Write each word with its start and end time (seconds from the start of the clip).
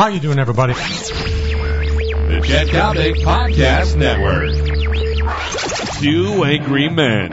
How 0.00 0.06
you 0.06 0.18
doing, 0.18 0.38
everybody? 0.38 0.72
The 0.72 2.40
Chet 2.42 2.68
Coppock 2.68 3.16
Podcast 3.16 3.96
Network. 3.98 4.54
Two 6.00 6.42
Angry 6.42 6.88
Men. 6.88 7.30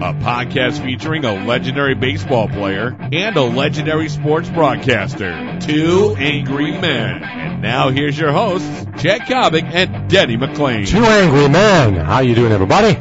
A 0.00 0.14
podcast 0.14 0.80
featuring 0.80 1.24
a 1.24 1.44
legendary 1.44 1.96
baseball 1.96 2.46
player 2.46 2.96
and 3.12 3.36
a 3.36 3.42
legendary 3.42 4.08
sports 4.08 4.48
broadcaster. 4.48 5.58
Two 5.60 6.14
Angry 6.16 6.70
Men. 6.70 7.24
And 7.24 7.62
now 7.62 7.90
here's 7.90 8.16
your 8.16 8.30
hosts, 8.30 8.86
Chet 9.02 9.22
Coppock 9.22 9.64
and 9.64 10.08
Denny 10.08 10.36
McLain. 10.36 10.86
Two 10.86 11.02
Angry 11.02 11.48
Men. 11.48 11.96
How 11.96 12.20
you 12.20 12.36
doing, 12.36 12.52
everybody? 12.52 12.96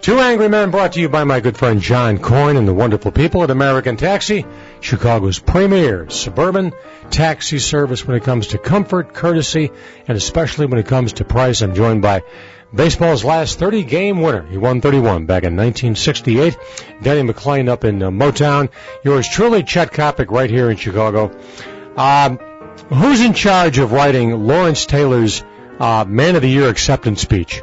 Two 0.00 0.18
Angry 0.18 0.48
Men 0.48 0.70
brought 0.70 0.92
to 0.94 1.00
you 1.00 1.08
by 1.08 1.24
my 1.24 1.38
good 1.40 1.56
friend 1.56 1.80
John 1.80 2.18
Coyne 2.18 2.56
and 2.56 2.68
the 2.68 2.74
wonderful 2.74 3.10
people 3.10 3.42
at 3.42 3.50
American 3.50 3.96
Taxi, 3.96 4.44
Chicago's 4.84 5.38
premier 5.38 6.10
suburban 6.10 6.72
taxi 7.10 7.58
service 7.58 8.06
when 8.06 8.16
it 8.18 8.22
comes 8.22 8.48
to 8.48 8.58
comfort, 8.58 9.14
courtesy, 9.14 9.70
and 10.06 10.16
especially 10.16 10.66
when 10.66 10.78
it 10.78 10.86
comes 10.86 11.14
to 11.14 11.24
price. 11.24 11.62
I'm 11.62 11.74
joined 11.74 12.02
by 12.02 12.22
baseball's 12.72 13.24
last 13.24 13.58
30 13.58 13.84
game 13.84 14.20
winner. 14.20 14.46
He 14.46 14.58
won 14.58 14.82
31 14.82 15.24
back 15.24 15.44
in 15.44 15.56
1968. 15.56 16.56
Denny 17.00 17.32
McLain 17.32 17.68
up 17.68 17.84
in 17.84 18.02
uh, 18.02 18.10
Motown. 18.10 18.70
Yours 19.02 19.26
truly, 19.26 19.62
Chet 19.62 19.90
Coppock, 19.90 20.30
right 20.30 20.50
here 20.50 20.70
in 20.70 20.76
Chicago. 20.76 21.34
Um, 21.96 22.38
who's 22.88 23.22
in 23.22 23.32
charge 23.32 23.78
of 23.78 23.92
writing 23.92 24.46
Lawrence 24.46 24.84
Taylor's 24.84 25.42
uh, 25.78 26.04
Man 26.06 26.36
of 26.36 26.42
the 26.42 26.50
Year 26.50 26.68
acceptance 26.68 27.22
speech? 27.22 27.62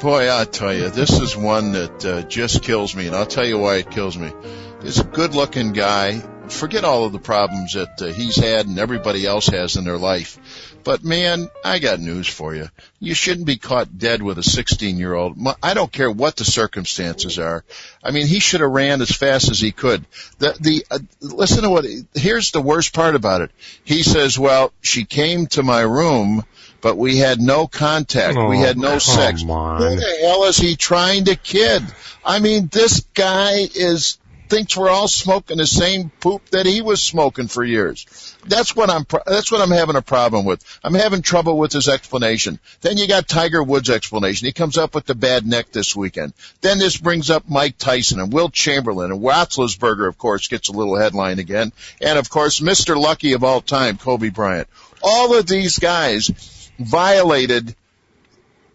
Boy, 0.00 0.32
I 0.32 0.44
tell 0.44 0.74
you, 0.74 0.88
this 0.88 1.18
is 1.20 1.36
one 1.36 1.72
that 1.72 2.04
uh, 2.04 2.22
just 2.22 2.62
kills 2.62 2.94
me, 2.94 3.06
and 3.06 3.14
I'll 3.14 3.26
tell 3.26 3.46
you 3.46 3.58
why 3.58 3.76
it 3.76 3.90
kills 3.90 4.18
me. 4.18 4.32
He's 4.82 4.98
a 4.98 5.04
good-looking 5.04 5.72
guy. 5.72 6.18
Forget 6.48 6.84
all 6.84 7.04
of 7.04 7.12
the 7.12 7.20
problems 7.20 7.74
that 7.74 8.02
uh, 8.02 8.06
he's 8.06 8.36
had 8.36 8.66
and 8.66 8.78
everybody 8.78 9.24
else 9.24 9.46
has 9.46 9.76
in 9.76 9.84
their 9.84 9.96
life. 9.96 10.38
But 10.82 11.04
man, 11.04 11.48
I 11.64 11.78
got 11.78 12.00
news 12.00 12.26
for 12.26 12.52
you. 12.54 12.68
You 12.98 13.14
shouldn't 13.14 13.46
be 13.46 13.56
caught 13.56 13.96
dead 13.96 14.22
with 14.22 14.38
a 14.38 14.42
16 14.42 14.96
year 14.96 15.14
old. 15.14 15.38
I 15.62 15.74
don't 15.74 15.90
care 15.90 16.10
what 16.10 16.34
the 16.34 16.44
circumstances 16.44 17.38
are. 17.38 17.64
I 18.02 18.10
mean, 18.10 18.26
he 18.26 18.40
should 18.40 18.60
have 18.60 18.70
ran 18.70 19.00
as 19.00 19.10
fast 19.10 19.50
as 19.50 19.60
he 19.60 19.70
could. 19.70 20.04
The, 20.38 20.56
the, 20.60 20.86
uh, 20.90 20.98
listen 21.20 21.62
to 21.62 21.70
what, 21.70 21.86
here's 22.14 22.50
the 22.50 22.60
worst 22.60 22.92
part 22.92 23.14
about 23.14 23.42
it. 23.42 23.52
He 23.84 24.02
says, 24.02 24.36
well, 24.36 24.72
she 24.80 25.04
came 25.04 25.46
to 25.48 25.62
my 25.62 25.82
room 25.82 26.44
but 26.80 26.96
we 26.96 27.16
had 27.16 27.40
no 27.40 27.68
contact. 27.68 28.36
Oh, 28.36 28.48
we 28.48 28.58
had 28.58 28.76
no 28.76 28.98
sex. 28.98 29.44
on. 29.48 29.80
Who 29.80 29.94
the 29.94 30.18
hell 30.22 30.44
is 30.44 30.56
he 30.56 30.74
trying 30.74 31.26
to 31.26 31.36
kid? 31.36 31.80
I 32.24 32.40
mean, 32.40 32.68
this 32.72 33.06
guy 33.14 33.68
is 33.72 34.18
thinks 34.52 34.76
we're 34.76 34.90
all 34.90 35.08
smoking 35.08 35.56
the 35.56 35.66
same 35.66 36.10
poop 36.20 36.44
that 36.50 36.66
he 36.66 36.82
was 36.82 37.02
smoking 37.02 37.48
for 37.48 37.64
years. 37.64 38.36
That's 38.44 38.76
what 38.76 38.90
I'm. 38.90 39.06
That's 39.26 39.50
what 39.50 39.62
I'm 39.62 39.70
having 39.70 39.96
a 39.96 40.02
problem 40.02 40.44
with. 40.44 40.62
I'm 40.84 40.92
having 40.92 41.22
trouble 41.22 41.56
with 41.56 41.72
his 41.72 41.88
explanation. 41.88 42.58
Then 42.82 42.98
you 42.98 43.08
got 43.08 43.26
Tiger 43.26 43.62
Woods' 43.62 43.88
explanation. 43.88 44.44
He 44.44 44.52
comes 44.52 44.76
up 44.76 44.94
with 44.94 45.06
the 45.06 45.14
bad 45.14 45.46
neck 45.46 45.72
this 45.72 45.96
weekend. 45.96 46.34
Then 46.60 46.78
this 46.78 46.98
brings 46.98 47.30
up 47.30 47.48
Mike 47.48 47.78
Tyson 47.78 48.20
and 48.20 48.30
Wilt 48.30 48.52
Chamberlain 48.52 49.10
and 49.10 49.22
Roethlisberger, 49.22 50.06
of 50.06 50.18
course, 50.18 50.48
gets 50.48 50.68
a 50.68 50.72
little 50.72 50.98
headline 50.98 51.38
again. 51.38 51.72
And 52.02 52.18
of 52.18 52.28
course, 52.28 52.60
Mr. 52.60 53.00
Lucky 53.00 53.32
of 53.32 53.44
all 53.44 53.62
time, 53.62 53.96
Kobe 53.96 54.28
Bryant. 54.28 54.68
All 55.02 55.34
of 55.34 55.46
these 55.46 55.78
guys 55.78 56.70
violated 56.78 57.74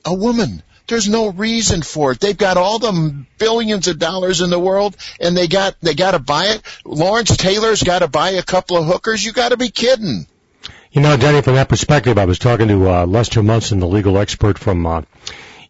a 0.06 0.14
woman. 0.14 0.64
There's 0.88 1.10
no 1.10 1.30
reason 1.30 1.82
for 1.82 2.14
it. 2.14 2.20
They've 2.20 2.38
got 2.38 2.58
all 2.58 2.80
the 2.80 3.26
billions 3.38 3.88
of 3.88 4.00
dollars 4.00 4.42
in 4.42 4.50
the 4.50 4.60
world 4.60 4.96
and 5.20 5.36
they 5.36 5.48
got, 5.48 5.76
they 5.82 5.94
gotta 5.94 6.20
buy 6.20 6.48
it. 6.48 6.62
Lawrence 6.86 7.36
Taylor's 7.36 7.84
gotta 7.84 8.08
buy 8.08 8.32
a 8.32 8.44
couple 8.44 8.78
of 8.78 8.86
hookers. 8.86 9.24
You 9.24 9.34
gotta 9.34 9.58
be 9.58 9.70
kidding. 9.70 10.28
You 10.92 11.02
know, 11.02 11.18
Denny, 11.18 11.42
from 11.42 11.56
that 11.56 11.70
perspective, 11.70 12.18
I 12.18 12.26
was 12.26 12.40
talking 12.40 12.70
to 12.70 12.90
uh, 12.90 13.06
Lester 13.06 13.44
Munson, 13.44 13.80
the 13.80 13.88
legal 13.88 14.18
expert 14.18 14.58
from 14.58 14.86
uh, 14.86 15.02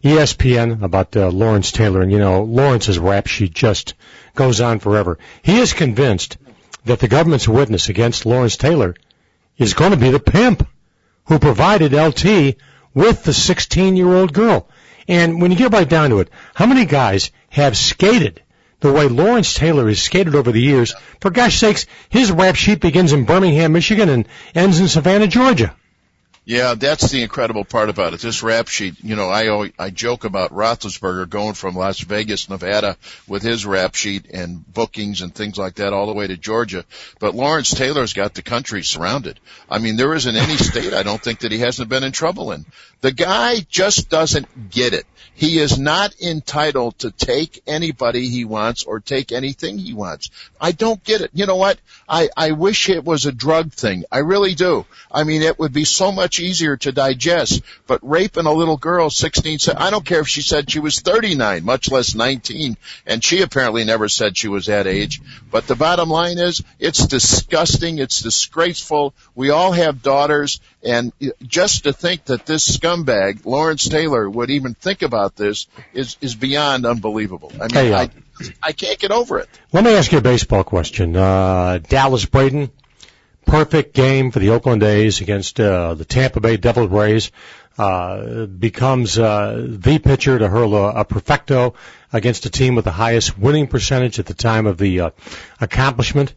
ESPN, 0.02 0.82
about 0.82 1.16
uh, 1.16 1.28
Lawrence 1.28 1.72
Taylor, 1.72 2.00
and 2.00 2.12
you 2.12 2.18
know, 2.18 2.44
Lawrence's 2.44 2.98
rap 2.98 3.26
sheet 3.26 3.52
just 3.52 3.94
goes 4.36 4.60
on 4.60 4.78
forever. 4.78 5.18
He 5.42 5.58
is 5.58 5.72
convinced 5.72 6.38
that 6.84 7.00
the 7.00 7.08
government's 7.08 7.48
witness 7.48 7.88
against 7.88 8.24
Lawrence 8.24 8.56
Taylor 8.56 8.94
is 9.56 9.74
going 9.74 9.90
to 9.90 9.96
be 9.96 10.10
the 10.10 10.20
pimp 10.20 10.66
who 11.26 11.38
provided 11.38 11.92
LT 11.92 12.56
with 12.94 13.24
the 13.24 13.32
16-year-old 13.32 14.32
girl. 14.32 14.68
And 15.08 15.40
when 15.40 15.50
you 15.50 15.56
get 15.56 15.72
right 15.72 15.88
down 15.88 16.10
to 16.10 16.20
it, 16.20 16.28
how 16.54 16.66
many 16.66 16.84
guys 16.84 17.32
have 17.48 17.76
skated 17.76 18.42
the 18.80 18.92
way 18.92 19.08
Lawrence 19.08 19.54
Taylor 19.54 19.88
has 19.88 20.00
skated 20.00 20.34
over 20.34 20.52
the 20.52 20.60
years? 20.60 20.94
For 21.20 21.30
gosh 21.30 21.58
sakes, 21.58 21.86
his 22.10 22.30
rap 22.30 22.54
sheet 22.54 22.80
begins 22.80 23.12
in 23.14 23.24
Birmingham, 23.24 23.72
Michigan 23.72 24.10
and 24.10 24.28
ends 24.54 24.78
in 24.78 24.88
Savannah, 24.88 25.26
Georgia. 25.26 25.74
Yeah, 26.48 26.76
that's 26.76 27.10
the 27.10 27.22
incredible 27.22 27.66
part 27.66 27.90
about 27.90 28.14
it. 28.14 28.20
This 28.20 28.42
rap 28.42 28.68
sheet, 28.68 29.04
you 29.04 29.16
know, 29.16 29.28
I 29.28 29.48
always, 29.48 29.72
I 29.78 29.90
joke 29.90 30.24
about 30.24 30.50
Roethlisberger 30.50 31.28
going 31.28 31.52
from 31.52 31.74
Las 31.74 32.00
Vegas, 32.00 32.48
Nevada, 32.48 32.96
with 33.26 33.42
his 33.42 33.66
rap 33.66 33.94
sheet 33.94 34.30
and 34.30 34.66
bookings 34.72 35.20
and 35.20 35.34
things 35.34 35.58
like 35.58 35.74
that, 35.74 35.92
all 35.92 36.06
the 36.06 36.14
way 36.14 36.26
to 36.26 36.38
Georgia. 36.38 36.86
But 37.20 37.34
Lawrence 37.34 37.70
Taylor's 37.70 38.14
got 38.14 38.32
the 38.32 38.40
country 38.40 38.82
surrounded. 38.82 39.38
I 39.68 39.78
mean, 39.78 39.96
there 39.96 40.14
isn't 40.14 40.36
any 40.36 40.56
state 40.56 40.94
I 40.94 41.02
don't 41.02 41.22
think 41.22 41.40
that 41.40 41.52
he 41.52 41.58
hasn't 41.58 41.90
been 41.90 42.02
in 42.02 42.12
trouble 42.12 42.52
in. 42.52 42.64
The 43.02 43.12
guy 43.12 43.56
just 43.68 44.08
doesn't 44.08 44.70
get 44.70 44.94
it. 44.94 45.04
He 45.38 45.60
is 45.60 45.78
not 45.78 46.20
entitled 46.20 46.98
to 46.98 47.12
take 47.12 47.62
anybody 47.64 48.26
he 48.28 48.44
wants 48.44 48.82
or 48.82 48.98
take 48.98 49.30
anything 49.30 49.78
he 49.78 49.92
wants. 49.92 50.30
I 50.60 50.72
don't 50.72 51.04
get 51.04 51.20
it. 51.20 51.30
You 51.32 51.46
know 51.46 51.54
what? 51.54 51.78
I, 52.08 52.28
I 52.36 52.52
wish 52.52 52.88
it 52.88 53.04
was 53.04 53.24
a 53.24 53.30
drug 53.30 53.72
thing. 53.72 54.04
I 54.10 54.18
really 54.18 54.56
do. 54.56 54.84
I 55.12 55.22
mean, 55.22 55.42
it 55.42 55.56
would 55.60 55.72
be 55.72 55.84
so 55.84 56.10
much 56.10 56.37
easier 56.40 56.76
to 56.78 56.92
digest, 56.92 57.62
but 57.86 58.00
raping 58.02 58.46
a 58.46 58.52
little 58.52 58.76
girl, 58.76 59.10
16, 59.10 59.58
I 59.76 59.90
don't 59.90 60.04
care 60.04 60.20
if 60.20 60.28
she 60.28 60.42
said 60.42 60.70
she 60.70 60.80
was 60.80 61.00
39, 61.00 61.64
much 61.64 61.90
less 61.90 62.14
19, 62.14 62.76
and 63.06 63.24
she 63.24 63.42
apparently 63.42 63.84
never 63.84 64.08
said 64.08 64.36
she 64.36 64.48
was 64.48 64.66
that 64.66 64.86
age. 64.86 65.20
But 65.50 65.66
the 65.66 65.76
bottom 65.76 66.08
line 66.08 66.38
is, 66.38 66.62
it's 66.78 67.06
disgusting. 67.06 67.98
It's 67.98 68.20
disgraceful. 68.20 69.14
We 69.34 69.50
all 69.50 69.72
have 69.72 70.02
daughters, 70.02 70.60
and 70.82 71.12
just 71.42 71.84
to 71.84 71.92
think 71.92 72.24
that 72.26 72.46
this 72.46 72.76
scumbag, 72.76 73.44
Lawrence 73.44 73.88
Taylor, 73.88 74.28
would 74.28 74.50
even 74.50 74.74
think 74.74 75.02
about 75.02 75.36
this 75.36 75.66
is, 75.92 76.16
is 76.20 76.34
beyond 76.34 76.86
unbelievable. 76.86 77.52
I 77.56 77.62
mean, 77.62 77.70
Hey, 77.70 77.92
uh, 77.92 78.00
I, 78.00 78.10
I 78.62 78.72
can't 78.72 78.98
get 78.98 79.10
over 79.10 79.38
it. 79.38 79.48
Let 79.72 79.84
me 79.84 79.94
ask 79.94 80.12
you 80.12 80.18
a 80.18 80.22
baseball 80.22 80.64
question. 80.64 81.16
Uh, 81.16 81.78
Dallas 81.78 82.24
Braden, 82.24 82.70
perfect 83.48 83.94
game 83.94 84.30
for 84.30 84.38
the 84.38 84.50
Oakland 84.50 84.82
A's 84.82 85.20
against 85.20 85.58
uh, 85.58 85.94
the 85.94 86.04
Tampa 86.04 86.40
Bay 86.40 86.56
Devil 86.56 86.86
Rays. 86.86 87.32
Uh, 87.78 88.46
becomes 88.46 89.16
uh, 89.18 89.64
the 89.68 90.00
pitcher 90.00 90.36
to 90.36 90.48
hurl 90.48 90.74
a, 90.74 91.00
a 91.00 91.04
perfecto 91.04 91.74
against 92.12 92.44
a 92.44 92.50
team 92.50 92.74
with 92.74 92.84
the 92.84 92.90
highest 92.90 93.38
winning 93.38 93.68
percentage 93.68 94.18
at 94.18 94.26
the 94.26 94.34
time 94.34 94.66
of 94.66 94.78
the 94.78 95.00
uh, 95.00 95.10
accomplishment. 95.60 96.34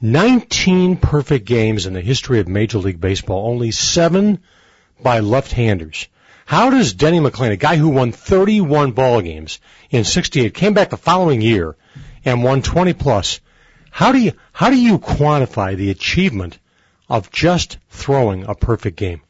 19 0.00 0.96
perfect 0.96 1.46
games 1.46 1.86
in 1.86 1.92
the 1.92 2.00
history 2.00 2.40
of 2.40 2.48
Major 2.48 2.78
League 2.78 3.00
Baseball, 3.00 3.46
only 3.48 3.70
seven 3.70 4.40
by 5.00 5.20
left-handers. 5.20 6.08
How 6.44 6.70
does 6.70 6.94
Denny 6.94 7.20
McLain, 7.20 7.52
a 7.52 7.56
guy 7.56 7.76
who 7.76 7.88
won 7.88 8.10
31 8.10 8.90
ball 8.90 9.20
games 9.20 9.60
in 9.90 10.02
68, 10.02 10.52
came 10.52 10.74
back 10.74 10.90
the 10.90 10.96
following 10.96 11.40
year 11.40 11.76
and 12.24 12.42
won 12.42 12.60
20 12.60 12.92
plus, 12.94 13.40
how 13.92 14.10
do 14.10 14.18
you, 14.18 14.32
how 14.52 14.70
do 14.70 14.76
you 14.76 14.98
quantify 14.98 15.76
the 15.76 15.90
achievement 15.90 16.58
of 17.10 17.30
just 17.30 17.76
throwing 17.90 18.46
a 18.46 18.54
perfect 18.54 18.96
game? 18.96 19.20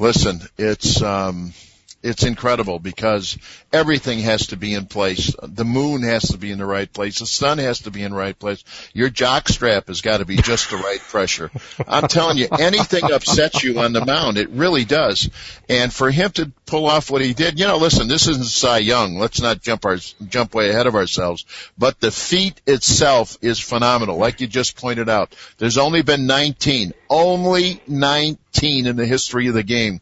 Listen, 0.00 0.40
it's 0.56 1.02
um, 1.02 1.52
it's 2.02 2.24
incredible 2.24 2.78
because 2.78 3.38
everything 3.72 4.18
has 4.20 4.48
to 4.48 4.56
be 4.56 4.74
in 4.74 4.86
place. 4.86 5.34
The 5.42 5.64
moon 5.64 6.02
has 6.02 6.22
to 6.28 6.38
be 6.38 6.50
in 6.50 6.58
the 6.58 6.66
right 6.66 6.92
place. 6.92 7.20
The 7.20 7.26
sun 7.26 7.58
has 7.58 7.80
to 7.80 7.90
be 7.90 8.02
in 8.02 8.10
the 8.10 8.18
right 8.18 8.36
place. 8.36 8.64
Your 8.92 9.08
jock 9.08 9.48
strap 9.48 9.86
has 9.86 10.00
got 10.00 10.18
to 10.18 10.24
be 10.24 10.36
just 10.36 10.70
the 10.70 10.76
right 10.76 11.00
pressure. 11.00 11.50
I'm 11.86 12.08
telling 12.08 12.38
you, 12.38 12.48
anything 12.58 13.10
upsets 13.12 13.62
you 13.62 13.78
on 13.78 13.92
the 13.92 14.04
mound. 14.04 14.36
It 14.36 14.50
really 14.50 14.84
does. 14.84 15.30
And 15.68 15.92
for 15.92 16.10
him 16.10 16.30
to 16.32 16.50
pull 16.66 16.86
off 16.86 17.10
what 17.10 17.22
he 17.22 17.34
did, 17.34 17.60
you 17.60 17.66
know, 17.66 17.76
listen, 17.76 18.08
this 18.08 18.26
isn't 18.26 18.46
Cy 18.46 18.78
Young. 18.78 19.18
Let's 19.18 19.40
not 19.40 19.62
jump 19.62 19.84
our, 19.84 19.98
jump 20.26 20.54
way 20.54 20.70
ahead 20.70 20.86
of 20.86 20.96
ourselves. 20.96 21.44
But 21.78 22.00
the 22.00 22.10
feat 22.10 22.60
itself 22.66 23.38
is 23.42 23.60
phenomenal. 23.60 24.16
Like 24.16 24.40
you 24.40 24.48
just 24.48 24.76
pointed 24.76 25.08
out, 25.08 25.36
there's 25.58 25.78
only 25.78 26.02
been 26.02 26.26
19, 26.26 26.94
only 27.08 27.80
19 27.86 28.86
in 28.86 28.96
the 28.96 29.06
history 29.06 29.46
of 29.46 29.54
the 29.54 29.62
game. 29.62 30.00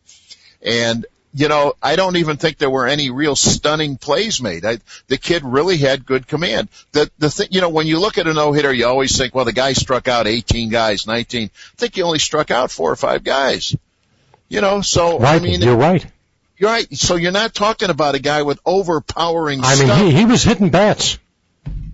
And 0.62 1.06
you 1.32 1.46
know, 1.48 1.74
I 1.82 1.94
don't 1.96 2.16
even 2.16 2.36
think 2.38 2.58
there 2.58 2.70
were 2.70 2.86
any 2.86 3.10
real 3.10 3.36
stunning 3.36 3.96
plays 3.96 4.42
made. 4.42 4.64
I, 4.64 4.78
the 5.06 5.16
kid 5.16 5.44
really 5.44 5.76
had 5.76 6.04
good 6.04 6.26
command. 6.26 6.68
The 6.92 7.08
the 7.18 7.30
thing, 7.30 7.48
you 7.52 7.60
know, 7.60 7.68
when 7.68 7.86
you 7.86 8.00
look 8.00 8.18
at 8.18 8.26
a 8.26 8.34
no 8.34 8.52
hitter, 8.52 8.72
you 8.72 8.86
always 8.86 9.16
think, 9.16 9.34
well, 9.34 9.44
the 9.44 9.52
guy 9.52 9.72
struck 9.74 10.08
out 10.08 10.26
18 10.26 10.70
guys, 10.70 11.06
19. 11.06 11.50
I 11.54 11.76
think 11.76 11.94
he 11.94 12.02
only 12.02 12.18
struck 12.18 12.50
out 12.50 12.70
four 12.72 12.90
or 12.90 12.96
five 12.96 13.22
guys. 13.22 13.76
You 14.48 14.60
know, 14.60 14.80
so 14.80 15.20
Right, 15.20 15.40
I 15.40 15.44
mean, 15.44 15.62
you're 15.62 15.76
right. 15.76 16.04
you're 16.56 16.70
right. 16.70 16.92
So 16.96 17.14
you're 17.14 17.30
not 17.30 17.54
talking 17.54 17.90
about 17.90 18.16
a 18.16 18.18
guy 18.18 18.42
with 18.42 18.58
overpowering 18.66 19.60
I 19.62 19.74
stuff. 19.76 19.98
mean, 20.00 20.10
he, 20.10 20.16
he 20.18 20.24
was 20.24 20.42
hitting 20.42 20.70
bats. 20.70 21.18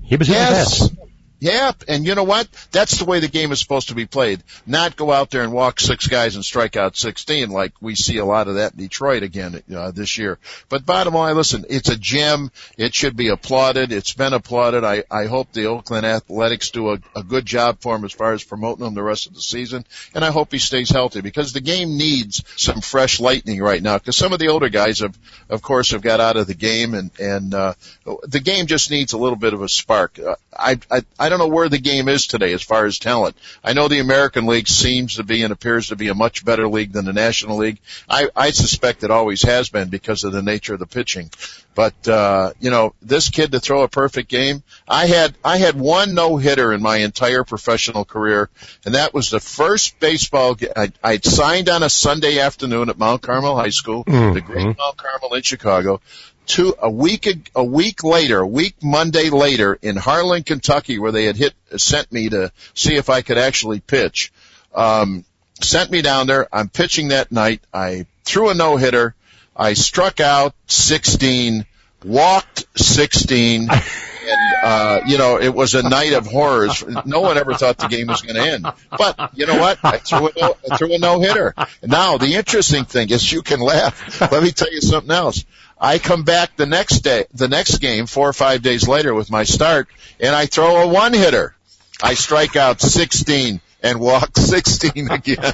He 0.05 0.17
was 0.17 0.29
hitting 0.29 0.43
Yes. 0.43 0.89
bats. 0.89 0.96
Yeah, 1.39 1.73
and 1.87 2.07
you 2.07 2.15
know 2.15 2.25
what? 2.25 2.49
That's 2.73 2.99
the 2.99 3.05
way 3.05 3.21
the 3.21 3.29
game 3.29 3.53
is 3.53 3.61
supposed 3.61 3.89
to 3.89 3.95
be 3.95 4.07
played. 4.07 4.43
Not 4.67 4.97
go 4.97 5.13
out 5.13 5.31
there 5.31 5.43
and 5.43 5.53
walk 5.53 5.81
six 5.81 6.07
guys 6.07 6.35
and 6.35 6.45
strike 6.45 6.77
out 6.77 6.97
16 6.97 7.51
like 7.51 7.75
we 7.81 7.95
see 7.95 8.17
a 8.17 8.25
lot 8.25 8.49
of 8.49 8.55
that 8.55 8.73
in 8.73 8.79
Detroit 8.79 9.23
again 9.23 9.63
uh, 9.75 9.91
this 9.91 10.17
year. 10.17 10.39
But 10.71 10.87
bottom 10.87 11.13
line, 11.13 11.37
listen, 11.37 11.67
it's 11.69 11.91
a 11.91 11.97
gem. 11.97 12.51
It 12.79 12.95
should 12.95 13.17
be 13.17 13.29
applauded. 13.29 13.93
It's 13.93 14.15
been 14.15 14.33
applauded. 14.33 14.83
I, 14.83 15.05
I 15.11 15.27
hope 15.27 15.53
the 15.53 15.67
Oakland 15.67 16.07
Athletics 16.07 16.71
do 16.71 16.93
a, 16.93 16.99
a 17.15 17.23
good 17.23 17.45
job 17.45 17.81
for 17.81 17.95
him 17.95 18.05
as 18.07 18.13
far 18.13 18.33
as 18.33 18.43
promoting 18.43 18.87
him 18.87 18.95
the 18.95 19.03
rest 19.03 19.27
of 19.27 19.35
the 19.35 19.43
season. 19.43 19.85
And 20.15 20.25
I 20.25 20.31
hope 20.31 20.53
he 20.53 20.59
stays 20.59 20.89
healthy 20.89 21.21
because 21.21 21.53
the 21.53 21.61
game 21.61 21.99
needs 21.99 22.45
some 22.57 22.81
fresh 22.81 23.21
lightning 23.21 23.61
right 23.61 23.83
now 23.83 23.99
because 23.99 24.17
some 24.17 24.33
of 24.33 24.39
the 24.39 24.49
older 24.49 24.71
guys 24.71 25.01
have, 25.01 25.17
of 25.51 25.61
course, 25.61 25.91
have 25.91 26.03
got 26.03 26.21
out 26.21 26.39
of 26.39 26.47
the 26.47 26.55
game 26.55 26.95
and, 26.95 27.11
and, 27.21 27.53
uh, 27.53 27.75
the 28.23 28.41
game 28.41 28.67
just 28.67 28.91
needs 28.91 29.13
a 29.13 29.19
little 29.19 29.37
bit 29.37 29.53
of 29.53 29.63
a 29.63 29.69
spark. 29.69 30.19
Uh, 30.19 30.37
I, 30.57 30.79
I, 30.91 31.03
I 31.19 31.26
don't 31.29 31.39
know 31.39 31.49
where 31.49 31.69
the 31.69 31.79
game 31.79 32.09
is 32.09 32.27
today 32.27 32.53
as 32.53 32.63
far 32.63 32.87
as 32.87 32.99
talent. 32.99 33.37
I 33.63 33.73
know 33.73 33.89
the 33.89 34.01
American 34.01 34.47
League 34.47 34.69
seems 34.69 35.17
to 35.17 35.25
be 35.25 35.43
and 35.43 35.53
appears 35.53 35.89
to 35.89 35.97
be 35.97 36.09
a 36.09 36.15
much 36.15 36.45
better 36.45 36.69
league 36.69 36.93
than 36.93 37.05
the 37.05 37.13
National 37.13 37.59
League. 37.59 37.79
I, 38.09 38.29
I 38.35 38.51
suspect 38.51 39.05
it 39.05 39.11
always 39.11 39.43
has 39.43 39.69
been 39.69 39.89
because 39.89 40.25
of 40.25 40.33
the 40.33 40.43
nature 40.43 40.75
of 40.75 40.81
the 40.81 40.87
pitching. 40.87 41.31
But 41.75 42.09
uh, 42.09 42.53
you 42.59 42.71
know, 42.71 42.95
this 43.03 43.29
kid 43.29 43.53
to 43.53 43.61
throw 43.61 43.83
a 43.83 43.89
perfect 43.89 44.31
game. 44.31 44.63
I 44.89 45.07
had 45.07 45.37
I 45.45 45.59
had 45.59 45.79
one 45.79 46.15
no 46.15 46.39
hitter 46.39 46.73
in 46.73 46.81
my 46.81 46.97
entire 46.99 47.45
professional 47.45 48.07
career, 48.07 48.49
and 48.87 48.95
that 48.95 49.13
was 49.13 49.29
the 49.29 49.41
first 49.41 50.01
baseball. 50.01 50.55
Ga- 50.55 50.73
I, 50.75 50.93
I'd 51.05 51.25
signed 51.25 51.69
on 51.69 51.83
a 51.83 51.91
Sunday 51.91 52.39
afternoon 52.39 52.89
at 52.89 52.99
Mount 52.99 53.21
Carmel 53.21 53.57
High 53.57 53.69
School, 53.69 54.05
mm-hmm. 54.05 54.33
the 54.33 54.41
great 54.41 54.65
Mount 54.65 54.97
Carmel 54.97 55.35
in 55.35 55.43
Chicago 55.43 56.01
two 56.47 56.75
a 56.81 56.91
week 56.91 57.29
a 57.55 57.65
week 57.65 58.05
later, 58.05 58.41
a 58.41 58.47
week 58.47 58.77
Monday 58.83 59.31
later 59.31 59.79
in 59.81 59.97
Harlan, 59.97 60.43
Kentucky, 60.43 60.99
where 60.99 61.13
they 61.13 61.25
had 61.25 61.37
hit 61.37 61.55
sent 61.77 62.11
me 62.11 62.29
to 62.31 62.53
see 62.75 62.95
if 62.95 63.11
I 63.11 63.23
could 63.23 63.39
actually 63.39 63.81
pitch. 63.81 64.33
Um, 64.75 65.25
sent 65.61 65.91
me 65.91 66.03
down 66.03 66.27
there. 66.27 66.49
I'm 66.53 66.69
pitching 66.69 67.09
that 67.09 67.33
night. 67.33 67.63
I 67.73 68.07
threw 68.25 68.51
a 68.51 68.55
no 68.55 68.77
hitter. 68.77 69.15
I 69.57 69.73
struck 69.73 70.21
out 70.21 70.55
16, 70.67 71.65
walked 72.05 72.67
16. 72.77 73.69
and 74.29 74.55
uh, 74.63 75.01
you 75.07 75.19
know 75.19 75.41
it 75.41 75.55
was 75.55 75.75
a 75.75 75.89
night 75.89 76.13
of 76.13 76.27
horrors. 76.27 76.85
No 77.05 77.21
one 77.21 77.39
ever 77.39 77.55
thought 77.55 77.79
the 77.79 77.89
game 77.89 78.09
was 78.09 78.23
going 78.23 78.37
to 78.37 78.43
end, 78.43 78.67
but 78.97 79.31
you 79.35 79.47
know 79.47 79.59
what? 79.59 79.79
I 79.83 79.99
threw 79.99 80.29
a 80.29 80.33
no, 80.37 80.57
I 80.71 80.77
threw 80.77 80.95
a 80.95 80.99
no 80.99 81.21
hitter. 81.21 81.55
Now 81.83 82.19
the 82.19 82.35
interesting 82.35 82.85
thing 82.85 83.11
is 83.11 83.31
you 83.31 83.43
can 83.43 83.61
laugh. 83.61 84.21
Let 84.21 84.43
me 84.43 84.51
tell 84.51 84.73
you 84.73 84.81
something 84.81 85.11
else. 85.11 85.45
I 85.79 85.99
come 85.99 86.23
back 86.23 86.57
the 86.57 86.67
next 86.67 87.01
day, 87.01 87.27
the 87.35 87.49
next 87.49 87.79
game, 87.79 88.07
four 88.07 88.29
or 88.29 88.33
five 88.33 88.63
days 88.63 88.89
later 88.89 89.15
with 89.15 89.31
my 89.31 89.45
start, 89.45 89.89
and 90.19 90.35
I 90.35 90.47
throw 90.47 90.83
a 90.83 90.89
one 90.89 91.13
hitter. 91.13 91.55
I 92.03 92.15
strike 92.15 92.57
out 92.57 92.81
16 92.81 93.61
and 93.83 94.01
walk 94.01 94.37
16 94.37 95.11
again. 95.11 95.39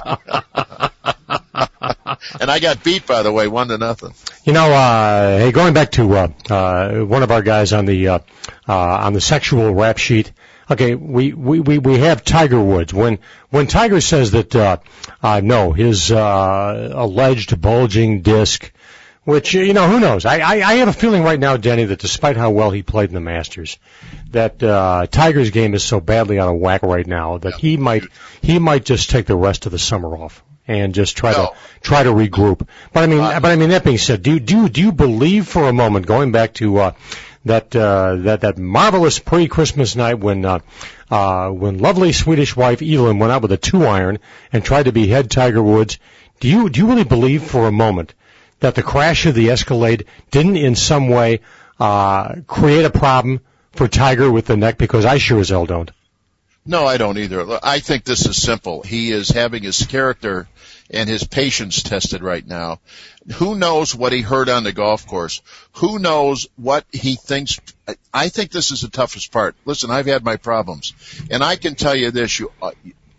and 2.39 2.49
I 2.49 2.59
got 2.59 2.83
beat, 2.83 3.05
by 3.05 3.23
the 3.23 3.31
way, 3.31 3.47
one 3.47 3.67
to 3.69 3.77
nothing. 3.77 4.13
You 4.43 4.53
know, 4.53 4.71
uh, 4.71 5.39
hey, 5.39 5.51
going 5.51 5.73
back 5.73 5.91
to 5.91 6.15
uh, 6.15 6.27
uh, 6.49 6.99
one 7.05 7.23
of 7.23 7.31
our 7.31 7.41
guys 7.41 7.73
on 7.73 7.85
the 7.85 8.07
uh, 8.07 8.19
uh, 8.67 8.73
on 8.77 9.13
the 9.13 9.21
sexual 9.21 9.73
rap 9.73 9.97
sheet. 9.97 10.31
Okay, 10.71 10.95
we, 10.95 11.33
we, 11.33 11.59
we, 11.59 11.77
we 11.77 11.99
have 11.99 12.23
Tiger 12.23 12.61
Woods. 12.61 12.93
When 12.93 13.19
when 13.49 13.67
Tiger 13.67 13.99
says 13.99 14.31
that 14.31 14.55
uh, 14.55 14.77
uh, 15.21 15.41
no, 15.43 15.73
his 15.73 16.11
uh, 16.11 16.91
alleged 16.93 17.59
bulging 17.59 18.21
disc 18.21 18.71
which 19.25 19.53
you 19.53 19.73
know 19.73 19.87
who 19.87 19.99
knows. 19.99 20.25
I, 20.25 20.39
I 20.39 20.53
I 20.61 20.73
have 20.75 20.87
a 20.87 20.93
feeling 20.93 21.23
right 21.23 21.39
now, 21.39 21.57
Denny, 21.57 21.85
that 21.85 21.99
despite 21.99 22.37
how 22.37 22.51
well 22.51 22.71
he 22.71 22.83
played 22.83 23.09
in 23.09 23.15
the 23.15 23.21
Masters, 23.21 23.77
that 24.31 24.61
uh, 24.61 25.07
Tiger's 25.09 25.51
game 25.51 25.73
is 25.73 25.83
so 25.83 25.99
badly 25.99 26.39
out 26.39 26.53
of 26.53 26.59
whack 26.59 26.83
right 26.83 27.07
now 27.07 27.37
that 27.37 27.55
he 27.55 27.77
might 27.77 28.03
he 28.41 28.59
might 28.59 28.85
just 28.85 29.09
take 29.09 29.25
the 29.25 29.35
rest 29.35 29.65
of 29.65 29.71
the 29.71 29.79
summer 29.79 30.15
off 30.17 30.43
and 30.67 30.93
just 30.93 31.17
try 31.17 31.31
no. 31.31 31.47
to 31.47 31.51
try 31.81 32.03
to 32.03 32.09
regroup. 32.09 32.67
But 32.91 33.03
I 33.03 33.07
mean, 33.07 33.19
uh, 33.19 33.39
but 33.39 33.51
I 33.51 33.55
mean 33.55 33.69
that 33.69 33.83
being 33.83 33.97
said, 33.97 34.23
do 34.23 34.39
do 34.39 34.69
do 34.69 34.81
you 34.81 34.91
believe 34.91 35.47
for 35.47 35.67
a 35.67 35.73
moment 35.73 36.05
going 36.05 36.31
back 36.31 36.53
to 36.55 36.77
uh, 36.77 36.91
that 37.45 37.75
uh, 37.75 38.15
that 38.17 38.41
that 38.41 38.57
marvelous 38.57 39.19
pre-Christmas 39.19 39.95
night 39.95 40.15
when 40.19 40.45
uh, 40.45 40.59
uh, 41.09 41.49
when 41.49 41.79
lovely 41.79 42.11
Swedish 42.11 42.55
wife 42.55 42.81
Elin 42.81 43.19
went 43.19 43.31
out 43.31 43.41
with 43.41 43.51
a 43.51 43.57
two 43.57 43.85
iron 43.85 44.19
and 44.51 44.63
tried 44.63 44.83
to 44.83 44.91
behead 44.91 45.29
Tiger 45.29 45.61
Woods? 45.61 45.97
Do 46.39 46.49
you 46.49 46.69
do 46.69 46.81
you 46.81 46.87
really 46.87 47.03
believe 47.03 47.43
for 47.43 47.67
a 47.67 47.71
moment? 47.71 48.13
That 48.63 48.75
the 48.75 48.83
crash 48.83 49.25
of 49.25 49.35
the 49.35 49.49
Escalade 49.49 50.05
didn't 50.31 50.55
in 50.55 50.73
some 50.73 51.09
way 51.09 51.41
uh, 51.79 52.35
create 52.47 52.85
a 52.85 52.89
problem 52.89 53.41
for 53.73 53.89
Tiger 53.89 54.31
with 54.31 54.45
the 54.45 54.55
neck? 54.55 54.77
Because 54.77 55.03
I 55.05 55.17
sure 55.17 55.41
as 55.41 55.49
hell 55.49 55.65
don't. 55.65 55.91
No, 56.65 56.85
I 56.85 56.95
don't 56.95 57.17
either. 57.17 57.59
I 57.61 57.79
think 57.79 58.05
this 58.05 58.25
is 58.25 58.41
simple. 58.41 58.81
He 58.81 59.11
is 59.11 59.27
having 59.27 59.63
his 59.63 59.85
character 59.85 60.47
and 60.89 61.09
his 61.09 61.25
patience 61.25 61.83
tested 61.83 62.23
right 62.23 62.47
now. 62.47 62.79
Who 63.35 63.55
knows 63.55 63.93
what 63.93 64.13
he 64.13 64.21
heard 64.21 64.47
on 64.47 64.63
the 64.63 64.71
golf 64.71 65.05
course? 65.05 65.41
Who 65.73 65.99
knows 65.99 66.47
what 66.55 66.85
he 66.93 67.15
thinks? 67.15 67.59
I 68.13 68.29
think 68.29 68.51
this 68.51 68.71
is 68.71 68.79
the 68.79 68.87
toughest 68.87 69.33
part. 69.33 69.57
Listen, 69.65 69.91
I've 69.91 70.05
had 70.05 70.23
my 70.23 70.37
problems 70.37 70.93
and 71.29 71.43
I 71.43 71.57
can 71.57 71.75
tell 71.75 71.95
you 71.95 72.11
this, 72.11 72.39
you, 72.39 72.49
uh, 72.61 72.71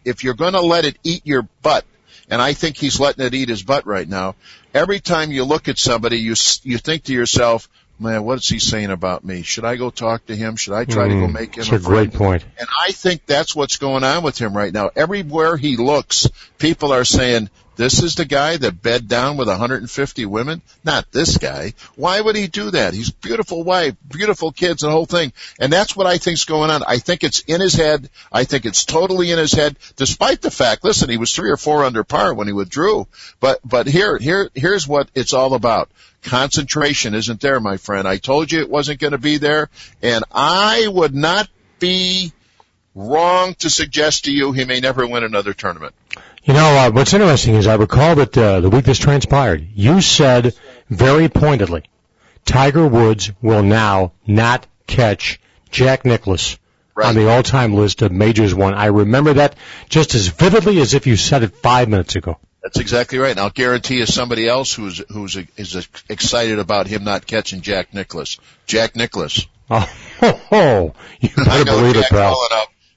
if 0.06 0.24
you're 0.24 0.32
going 0.32 0.54
to 0.54 0.62
let 0.62 0.86
it 0.86 0.98
eat 1.04 1.26
your 1.26 1.46
butt, 1.60 1.84
and 2.30 2.40
I 2.40 2.52
think 2.52 2.76
he's 2.76 3.00
letting 3.00 3.24
it 3.24 3.34
eat 3.34 3.48
his 3.48 3.62
butt 3.62 3.86
right 3.86 4.08
now. 4.08 4.34
Every 4.72 5.00
time 5.00 5.30
you 5.30 5.44
look 5.44 5.68
at 5.68 5.78
somebody, 5.78 6.18
you 6.18 6.34
you 6.62 6.78
think 6.78 7.04
to 7.04 7.12
yourself, 7.12 7.68
"Man, 7.98 8.24
what's 8.24 8.48
he 8.48 8.58
saying 8.58 8.90
about 8.90 9.24
me? 9.24 9.42
Should 9.42 9.64
I 9.64 9.76
go 9.76 9.90
talk 9.90 10.26
to 10.26 10.36
him? 10.36 10.56
Should 10.56 10.74
I 10.74 10.84
try 10.84 11.06
mm, 11.06 11.10
to 11.10 11.20
go 11.20 11.26
mm, 11.26 11.32
make 11.32 11.54
him?" 11.54 11.64
That's 11.64 11.70
a, 11.70 11.76
a 11.76 11.78
great 11.78 12.12
point. 12.12 12.44
And 12.58 12.68
I 12.86 12.92
think 12.92 13.26
that's 13.26 13.54
what's 13.54 13.76
going 13.76 14.04
on 14.04 14.22
with 14.22 14.38
him 14.38 14.56
right 14.56 14.72
now. 14.72 14.90
Everywhere 14.94 15.56
he 15.56 15.76
looks, 15.76 16.28
people 16.58 16.92
are 16.92 17.04
saying, 17.04 17.50
this 17.76 18.02
is 18.02 18.14
the 18.14 18.24
guy 18.24 18.56
that 18.56 18.82
bed 18.82 19.08
down 19.08 19.36
with 19.36 19.48
150 19.48 20.26
women? 20.26 20.62
Not 20.84 21.10
this 21.10 21.38
guy. 21.38 21.74
Why 21.96 22.20
would 22.20 22.36
he 22.36 22.46
do 22.46 22.70
that? 22.70 22.94
He's 22.94 23.10
beautiful 23.10 23.64
wife, 23.64 23.94
beautiful 24.08 24.52
kids, 24.52 24.82
and 24.82 24.90
the 24.90 24.94
whole 24.94 25.06
thing. 25.06 25.32
And 25.58 25.72
that's 25.72 25.96
what 25.96 26.06
I 26.06 26.18
think's 26.18 26.44
going 26.44 26.70
on. 26.70 26.82
I 26.86 26.98
think 26.98 27.24
it's 27.24 27.40
in 27.40 27.60
his 27.60 27.74
head. 27.74 28.10
I 28.30 28.44
think 28.44 28.64
it's 28.64 28.84
totally 28.84 29.32
in 29.32 29.38
his 29.38 29.52
head, 29.52 29.76
despite 29.96 30.40
the 30.40 30.50
fact, 30.50 30.84
listen, 30.84 31.10
he 31.10 31.16
was 31.16 31.32
three 31.32 31.50
or 31.50 31.56
four 31.56 31.84
under 31.84 32.04
par 32.04 32.32
when 32.34 32.46
he 32.46 32.52
withdrew. 32.52 33.06
But, 33.40 33.60
but 33.64 33.86
here, 33.86 34.18
here, 34.18 34.50
here's 34.54 34.86
what 34.86 35.08
it's 35.14 35.32
all 35.32 35.54
about. 35.54 35.90
Concentration 36.22 37.14
isn't 37.14 37.40
there, 37.40 37.60
my 37.60 37.76
friend. 37.76 38.08
I 38.08 38.16
told 38.18 38.50
you 38.50 38.60
it 38.60 38.70
wasn't 38.70 39.00
going 39.00 39.12
to 39.12 39.18
be 39.18 39.38
there, 39.38 39.68
and 40.00 40.24
I 40.32 40.86
would 40.88 41.14
not 41.14 41.48
be 41.78 42.32
wrong 42.94 43.54
to 43.56 43.68
suggest 43.68 44.24
to 44.24 44.32
you 44.32 44.52
he 44.52 44.64
may 44.64 44.80
never 44.80 45.06
win 45.06 45.24
another 45.24 45.52
tournament. 45.52 45.94
You 46.44 46.52
know, 46.52 46.76
uh, 46.76 46.90
what's 46.90 47.14
interesting 47.14 47.54
is 47.54 47.66
I 47.66 47.76
recall 47.76 48.16
that 48.16 48.36
uh, 48.36 48.60
the 48.60 48.68
week 48.68 48.84
this 48.84 48.98
transpired, 48.98 49.66
you 49.74 50.02
said 50.02 50.54
very 50.90 51.30
pointedly, 51.30 51.84
Tiger 52.44 52.86
Woods 52.86 53.32
will 53.40 53.62
now 53.62 54.12
not 54.26 54.66
catch 54.86 55.40
Jack 55.70 56.04
Nicklaus 56.04 56.58
right. 56.94 57.08
on 57.08 57.14
the 57.14 57.30
all-time 57.30 57.72
list 57.72 58.02
of 58.02 58.12
majors 58.12 58.54
won. 58.54 58.74
I 58.74 58.86
remember 58.86 59.32
that 59.32 59.56
just 59.88 60.14
as 60.14 60.28
vividly 60.28 60.82
as 60.82 60.92
if 60.92 61.06
you 61.06 61.16
said 61.16 61.44
it 61.44 61.56
five 61.56 61.88
minutes 61.88 62.14
ago. 62.14 62.38
That's 62.62 62.78
exactly 62.78 63.16
right. 63.16 63.30
And 63.30 63.40
I'll 63.40 63.48
guarantee 63.48 63.96
you 63.96 64.06
somebody 64.06 64.46
else 64.46 64.74
who's 64.74 65.02
who's 65.10 65.38
is 65.56 65.88
excited 66.10 66.58
about 66.58 66.86
him 66.86 67.04
not 67.04 67.26
catching 67.26 67.62
Jack 67.62 67.94
Nicklaus. 67.94 68.38
Jack 68.66 68.96
Nicklaus. 68.96 69.46
Oh, 69.70 69.90
oh, 70.20 70.40
oh. 70.52 70.94
you 71.20 71.30
better 71.36 71.64
believe 71.64 71.94
Jack 71.94 72.04
it, 72.04 72.10
pal. 72.10 72.36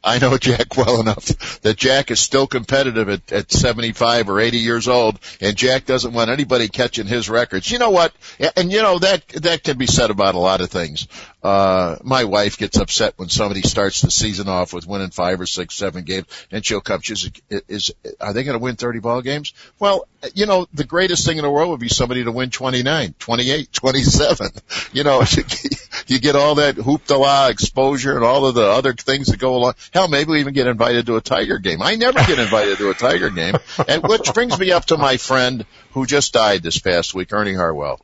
I 0.08 0.20
know 0.20 0.38
Jack 0.38 0.78
well 0.78 1.02
enough 1.02 1.60
that 1.62 1.76
Jack 1.76 2.12
is 2.12 2.20
still 2.20 2.48
competitive 2.48 3.10
at, 3.10 3.32
at 3.32 3.52
75 3.52 4.30
or 4.30 4.40
80 4.40 4.58
years 4.60 4.88
old, 4.88 5.20
and 5.42 5.56
Jack 5.56 5.86
doesn't 5.86 6.14
want 6.14 6.30
anybody 6.30 6.70
catching 6.70 7.08
his 7.08 7.30
records. 7.30 7.70
You 7.70 7.78
know 7.78 7.90
what? 7.90 8.14
And 8.56 8.72
you 8.72 8.82
know 8.82 9.00
that 9.00 9.28
that 9.30 9.64
can 9.64 9.78
be 9.78 9.86
said 9.86 10.10
about 10.10 10.36
a 10.36 10.40
lot 10.40 10.62
of 10.62 10.70
things. 10.70 11.08
Uh, 11.44 11.98
my 12.04 12.24
wife 12.24 12.58
gets 12.58 12.78
upset 12.80 13.14
when 13.18 13.30
somebody 13.30 13.62
starts 13.62 14.02
the 14.02 14.10
season 14.10 14.50
off 14.50 14.74
with 14.74 14.88
winning 14.88 15.12
five 15.12 15.40
or 15.40 15.46
six, 15.46 15.76
seven 15.76 16.04
games, 16.04 16.26
and 16.52 16.66
she'll 16.66 16.82
come. 16.82 17.00
She's, 17.02 17.30
is, 17.50 17.94
are 18.20 18.34
they 18.34 18.44
going 18.44 18.58
to 18.58 18.64
win 18.64 18.76
30 18.76 19.00
ball 19.00 19.22
games? 19.22 19.54
Well, 19.78 20.08
you 20.34 20.48
know, 20.48 20.68
the 20.74 20.84
greatest 20.84 21.26
thing 21.26 21.38
in 21.38 21.44
the 21.44 21.50
world 21.52 21.70
would 21.70 21.80
be 21.80 21.90
somebody 21.90 22.24
to 22.24 22.32
win 22.32 22.50
29, 22.50 23.16
28, 23.20 23.72
27. 23.72 24.50
You 24.94 25.04
know, 25.04 25.22
you 26.08 26.20
get 26.20 26.36
all 26.36 26.56
that 26.56 26.76
hoop 26.76 27.06
de 27.06 27.18
la 27.18 27.48
exposure 27.48 28.16
and 28.16 28.24
all 28.24 28.46
of 28.46 28.56
the 28.56 28.64
other 28.64 28.94
things 28.94 29.28
that 29.28 29.38
go 29.38 29.56
along. 29.56 29.74
Hell, 29.92 30.08
maybe 30.08 30.32
we 30.32 30.40
even 30.40 30.54
get 30.54 30.66
invited 30.66 31.06
to 31.08 31.18
a 31.18 31.22
Tiger 31.22 31.60
game. 31.60 31.82
I 31.82 31.96
never 31.96 32.20
get 32.24 32.40
invited 32.40 32.78
to 32.78 32.90
a 32.90 32.94
Tiger 32.94 33.30
game. 33.30 33.56
And 33.88 34.04
which 34.04 34.34
brings 34.34 34.58
me 34.58 34.72
up 34.72 34.86
to 34.86 34.98
my 34.98 35.18
friend 35.18 35.66
who 35.92 36.06
just 36.06 36.34
died 36.34 36.64
this 36.64 36.80
past 36.80 37.14
week, 37.14 37.34
Ernie 37.34 37.54
Harwell. 37.54 38.00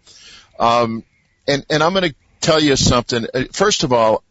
Um, 0.59 1.03
and, 1.47 1.65
and 1.69 1.81
I'm 1.81 1.93
going 1.93 2.09
to 2.09 2.15
tell 2.43 2.61
you 2.61 2.75
something. 2.75 3.25
Uh, 3.33 3.43
first 3.51 3.83
of 3.83 3.91
all, 3.93 4.23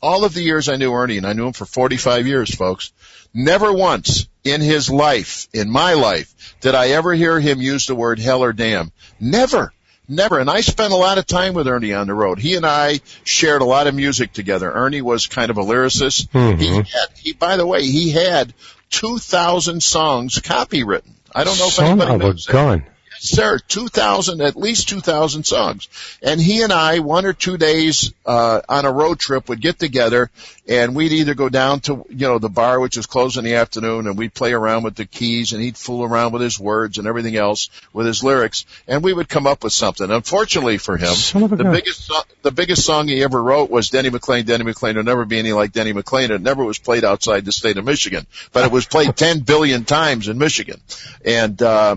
all 0.00 0.24
of 0.24 0.34
the 0.34 0.42
years 0.42 0.68
I 0.68 0.76
knew 0.76 0.92
Ernie, 0.92 1.18
and 1.18 1.26
I 1.26 1.32
knew 1.32 1.46
him 1.46 1.52
for 1.52 1.64
45 1.66 2.26
years, 2.26 2.54
folks, 2.54 2.92
never 3.34 3.72
once 3.72 4.28
in 4.44 4.60
his 4.60 4.90
life, 4.90 5.46
in 5.52 5.70
my 5.70 5.94
life, 5.94 6.34
did 6.60 6.74
I 6.74 6.88
ever 6.88 7.12
hear 7.14 7.38
him 7.38 7.60
use 7.60 7.86
the 7.86 7.94
word 7.94 8.18
hell 8.18 8.42
or 8.42 8.52
damn. 8.52 8.90
Never. 9.20 9.72
Never. 10.08 10.40
And 10.40 10.50
I 10.50 10.60
spent 10.62 10.92
a 10.92 10.96
lot 10.96 11.18
of 11.18 11.26
time 11.26 11.54
with 11.54 11.68
Ernie 11.68 11.92
on 11.92 12.08
the 12.08 12.14
road. 12.14 12.40
He 12.40 12.56
and 12.56 12.66
I 12.66 13.00
shared 13.24 13.62
a 13.62 13.66
lot 13.66 13.86
of 13.86 13.94
music 13.94 14.32
together. 14.32 14.70
Ernie 14.70 15.00
was 15.00 15.28
kind 15.28 15.50
of 15.50 15.58
a 15.58 15.62
lyricist. 15.62 16.28
Mhm. 16.30 16.58
He 16.60 16.74
had, 16.74 17.08
he, 17.16 17.32
by 17.32 17.56
the 17.56 17.66
way, 17.66 17.84
he 17.86 18.10
had 18.10 18.52
2,000 18.90 19.80
songs 19.82 20.38
copywritten. 20.40 21.12
I 21.34 21.44
don't 21.44 21.58
know 21.58 21.66
if 21.68 21.72
Son 21.74 21.86
anybody 21.86 22.14
of 22.14 22.20
a 22.20 22.24
knows 22.24 22.44
that. 22.46 22.52
gun. 22.52 22.84
Sir, 23.24 23.56
2,000, 23.56 24.40
at 24.40 24.56
least 24.56 24.88
2,000 24.88 25.46
songs. 25.46 25.86
And 26.24 26.40
he 26.40 26.62
and 26.62 26.72
I, 26.72 26.98
one 26.98 27.24
or 27.24 27.32
two 27.32 27.56
days, 27.56 28.12
uh, 28.26 28.62
on 28.68 28.84
a 28.84 28.90
road 28.90 29.20
trip 29.20 29.48
would 29.48 29.60
get 29.60 29.78
together 29.78 30.28
and 30.66 30.96
we'd 30.96 31.12
either 31.12 31.34
go 31.34 31.48
down 31.48 31.78
to, 31.82 32.04
you 32.08 32.26
know, 32.26 32.40
the 32.40 32.48
bar, 32.48 32.80
which 32.80 32.96
was 32.96 33.06
closed 33.06 33.36
in 33.36 33.44
the 33.44 33.54
afternoon 33.54 34.08
and 34.08 34.18
we'd 34.18 34.34
play 34.34 34.52
around 34.52 34.82
with 34.82 34.96
the 34.96 35.04
keys 35.06 35.52
and 35.52 35.62
he'd 35.62 35.76
fool 35.76 36.02
around 36.02 36.32
with 36.32 36.42
his 36.42 36.58
words 36.58 36.98
and 36.98 37.06
everything 37.06 37.36
else 37.36 37.70
with 37.92 38.08
his 38.08 38.24
lyrics 38.24 38.64
and 38.88 39.04
we 39.04 39.12
would 39.12 39.28
come 39.28 39.46
up 39.46 39.62
with 39.62 39.72
something. 39.72 40.10
Unfortunately 40.10 40.78
for 40.78 40.96
him, 40.96 41.14
Son 41.14 41.44
of 41.44 41.52
a 41.52 41.56
the 41.56 41.64
biggest, 41.70 42.04
so- 42.04 42.22
the 42.42 42.50
biggest 42.50 42.84
song 42.84 43.06
he 43.06 43.22
ever 43.22 43.40
wrote 43.40 43.70
was 43.70 43.90
Denny 43.90 44.10
McLain, 44.10 44.44
Denny 44.46 44.64
McLain. 44.64 44.94
There'll 44.94 45.04
never 45.04 45.24
be 45.24 45.38
any 45.38 45.52
like 45.52 45.70
Denny 45.70 45.92
McLain. 45.92 46.30
It 46.30 46.40
never 46.42 46.64
was 46.64 46.80
played 46.80 47.04
outside 47.04 47.44
the 47.44 47.52
state 47.52 47.78
of 47.78 47.84
Michigan, 47.84 48.26
but 48.52 48.64
it 48.64 48.72
was 48.72 48.84
played 48.84 49.16
10 49.16 49.40
billion 49.40 49.84
times 49.84 50.26
in 50.26 50.38
Michigan. 50.38 50.80
And, 51.24 51.62
uh, 51.62 51.96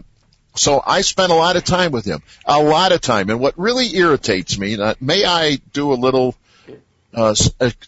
so 0.56 0.82
I 0.86 1.02
spent 1.02 1.32
a 1.32 1.36
lot 1.36 1.56
of 1.56 1.64
time 1.64 1.92
with 1.92 2.06
him, 2.06 2.22
a 2.46 2.62
lot 2.62 2.92
of 2.92 3.02
time. 3.02 3.30
And 3.30 3.40
what 3.40 3.58
really 3.58 3.96
irritates 3.96 4.58
me, 4.58 4.80
uh, 4.80 4.96
may 5.00 5.26
I 5.26 5.58
do 5.74 5.94
a 5.94 5.96
little 5.96 6.36
uh, 7.14 7.36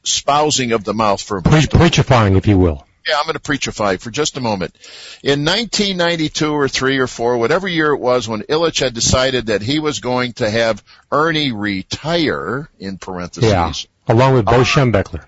espousing 0.03 0.71
of 0.71 0.83
the 0.83 0.93
mouth 0.93 1.21
for 1.21 1.37
a 1.37 1.41
Pre- 1.41 1.51
moment? 1.51 1.71
preachifying, 1.71 2.37
if 2.37 2.47
you 2.47 2.57
will. 2.57 2.85
Yeah, 3.07 3.17
I'm 3.19 3.23
going 3.25 3.35
to 3.35 3.39
preachify 3.39 3.99
for 4.01 4.11
just 4.11 4.35
a 4.35 4.41
moment. 4.41 4.75
In 5.23 5.45
1992 5.45 6.51
or 6.53 6.67
three 6.67 6.97
or 6.97 7.07
four, 7.07 7.37
whatever 7.37 7.65
year 7.67 7.93
it 7.93 7.99
was, 7.99 8.27
when 8.27 8.41
Ilitch 8.43 8.81
had 8.81 8.93
decided 8.93 9.45
that 9.45 9.61
he 9.61 9.79
was 9.79 9.99
going 9.99 10.33
to 10.33 10.49
have 10.49 10.83
Ernie 11.09 11.53
retire, 11.53 12.69
in 12.79 12.97
parentheses, 12.97 13.49
Yeah. 13.49 13.71
Along 14.09 14.33
with 14.33 14.45
Bo 14.45 14.61
Schembechler. 14.63 15.23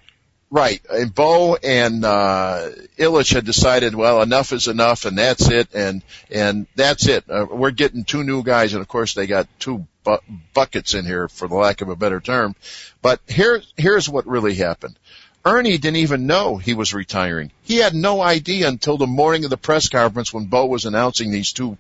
Right. 0.52 0.82
And 0.90 1.14
Bo 1.14 1.56
and 1.56 2.04
uh 2.04 2.70
Ilitch 2.98 3.34
had 3.34 3.46
decided, 3.46 3.94
well, 3.94 4.22
enough 4.22 4.52
is 4.52 4.68
enough 4.68 5.06
and 5.06 5.18
that's 5.18 5.50
it 5.50 5.70
and 5.76 6.02
and 6.32 6.66
that's 6.76 7.08
it. 7.08 7.26
Uh, 7.30 7.46
we're 7.50 7.72
getting 7.72 8.04
two 8.04 8.24
new 8.24 8.42
guys 8.42 8.74
and 8.74 8.82
of 8.82 8.88
course 8.88 9.14
they 9.14 9.28
got 9.28 9.48
two 9.60 9.86
bu- 10.04 10.18
buckets 10.54 10.96
in 10.96 11.06
here 11.06 11.28
for 11.28 11.48
the 11.48 11.56
lack 11.56 11.82
of 11.82 11.90
a 11.90 11.96
better 11.96 12.20
term. 12.20 12.56
But 13.02 13.20
here 13.28 13.62
here's 13.78 14.10
what 14.10 14.26
really 14.26 14.56
happened. 14.56 14.98
Ernie 15.46 15.78
didn't 15.78 15.98
even 15.98 16.28
know 16.28 16.58
he 16.58 16.74
was 16.74 16.94
retiring. 16.94 17.52
He 17.64 17.78
had 17.78 17.94
no 17.96 18.22
idea 18.22 18.68
until 18.68 18.98
the 18.98 19.08
morning 19.08 19.46
of 19.46 19.50
the 19.50 19.58
press 19.58 19.88
conference 19.88 20.34
when 20.34 20.46
Bo 20.46 20.66
was 20.66 20.86
announcing 20.86 21.32
these 21.32 21.54
two 21.54 21.78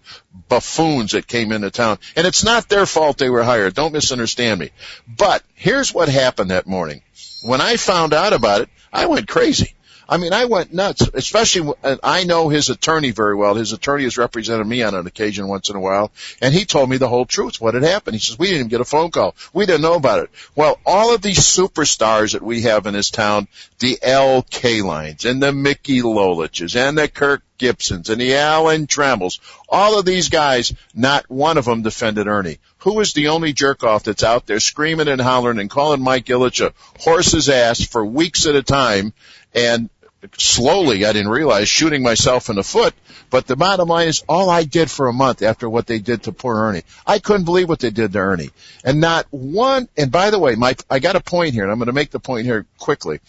buffoons 0.48 1.12
that 1.12 1.28
came 1.28 1.52
into 1.52 1.70
town. 1.70 1.98
And 2.16 2.26
it's 2.26 2.44
not 2.44 2.70
their 2.70 2.86
fault 2.86 3.18
they 3.18 3.30
were 3.30 3.44
hired. 3.44 3.74
Don't 3.74 3.92
misunderstand 3.94 4.62
me. 4.62 4.70
But 5.08 5.44
here's 5.56 5.94
what 5.94 6.08
happened 6.08 6.52
that 6.52 6.68
morning. 6.68 7.02
When 7.42 7.62
I 7.62 7.78
found 7.78 8.14
out 8.14 8.34
about 8.34 8.62
it, 8.62 8.70
I 8.92 9.06
went 9.06 9.28
crazy. 9.28 9.76
I 10.10 10.18
mean, 10.18 10.34
I 10.34 10.46
went 10.46 10.74
nuts, 10.74 11.08
especially, 11.14 11.72
and 11.84 12.00
I 12.02 12.24
know 12.24 12.50
his 12.50 12.70
attorney 12.70 13.12
very 13.12 13.36
well. 13.36 13.54
His 13.54 13.74
attorney 13.74 14.06
has 14.06 14.18
represented 14.18 14.66
me 14.66 14.82
on 14.82 14.96
an 14.96 15.06
occasion 15.06 15.48
once 15.48 15.70
in 15.70 15.76
a 15.76 15.80
while, 15.80 16.12
and 16.42 16.52
he 16.52 16.66
told 16.66 16.90
me 16.90 16.98
the 16.98 17.08
whole 17.08 17.28
truth, 17.28 17.62
what 17.62 17.76
had 17.76 17.84
happened. 17.84 18.16
He 18.16 18.20
says, 18.20 18.40
we 18.40 18.48
didn't 18.48 18.60
even 18.62 18.68
get 18.70 18.82
a 18.82 18.86
phone 18.86 19.12
call. 19.12 19.36
We 19.54 19.68
didn't 19.68 19.84
know 19.84 19.94
about 19.94 20.24
it. 20.24 20.32
Well, 20.56 20.80
all 20.84 21.14
of 21.14 21.22
these 21.22 21.38
superstars 21.38 22.34
that 22.34 22.42
we 22.42 22.64
have 22.64 22.88
in 22.88 22.96
this 22.96 23.12
town, 23.12 23.48
the 23.78 24.00
Al 24.02 24.42
Kalines, 24.42 25.30
and 25.30 25.44
the 25.44 25.54
Mickey 25.54 26.02
Loliches, 26.02 26.76
and 26.76 26.98
the 26.98 27.08
Kirk 27.08 27.44
Gibsons, 27.60 28.10
and 28.10 28.20
the 28.20 28.36
Alan 28.36 28.88
Trammells, 28.88 29.40
all 29.70 30.00
of 30.00 30.06
these 30.06 30.30
guys, 30.30 30.74
not 30.96 31.30
one 31.30 31.60
of 31.60 31.66
them 31.66 31.84
defended 31.84 32.26
Ernie. 32.26 32.58
Who 32.80 33.00
is 33.02 33.14
the 33.14 33.28
only 33.28 33.54
jerk 33.54 33.84
off 33.84 34.06
that's 34.06 34.24
out 34.24 34.48
there 34.48 34.60
screaming 34.60 35.08
and 35.08 35.22
hollering 35.22 35.60
and 35.60 35.70
calling 35.70 36.02
Mike 36.02 36.26
Ilitch 36.26 36.66
a 36.66 36.74
horse's 37.00 37.48
ass 37.48 37.84
for 37.84 38.04
weeks 38.04 38.48
at 38.48 38.56
a 38.56 38.64
time 38.64 39.14
and 39.54 39.90
slowly, 40.38 41.06
I 41.06 41.14
didn't 41.14 41.30
realize, 41.30 41.70
shooting 41.70 42.04
myself 42.04 42.50
in 42.50 42.56
the 42.56 42.64
foot. 42.64 42.94
But 43.30 43.48
the 43.48 43.56
bottom 43.56 43.88
line 43.88 44.08
is 44.08 44.24
all 44.28 44.50
I 44.50 44.64
did 44.64 44.90
for 44.90 45.08
a 45.08 45.14
month 45.14 45.42
after 45.42 45.70
what 45.70 45.86
they 45.86 46.00
did 46.00 46.24
to 46.24 46.32
poor 46.32 46.56
Ernie. 46.56 46.84
I 47.06 47.20
couldn't 47.20 47.46
believe 47.46 47.70
what 47.70 47.80
they 47.80 47.92
did 47.92 48.14
to 48.14 48.20
Ernie. 48.20 48.50
And 48.84 49.00
not 49.00 49.28
one, 49.30 49.88
and 49.96 50.12
by 50.12 50.32
the 50.32 50.40
way, 50.40 50.56
Mike, 50.56 50.84
I 50.90 51.00
got 51.00 51.16
a 51.16 51.22
point 51.22 51.54
here 51.54 51.64
and 51.64 51.72
I'm 51.72 51.78
going 51.78 51.88
to 51.88 51.94
make 51.94 52.12
the 52.12 52.20
point 52.20 52.46
here 52.46 52.66
quickly. 52.80 53.20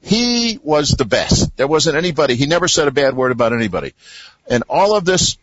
He 0.00 0.58
was 0.62 0.90
the 0.90 1.04
best. 1.04 1.56
There 1.56 1.66
wasn't 1.66 1.96
anybody, 1.96 2.36
he 2.36 2.46
never 2.46 2.68
said 2.68 2.88
a 2.88 2.92
bad 2.92 3.14
word 3.14 3.32
about 3.32 3.52
anybody. 3.52 3.94
And 4.48 4.64
all 4.68 4.96
of 4.96 5.04
this 5.04 5.36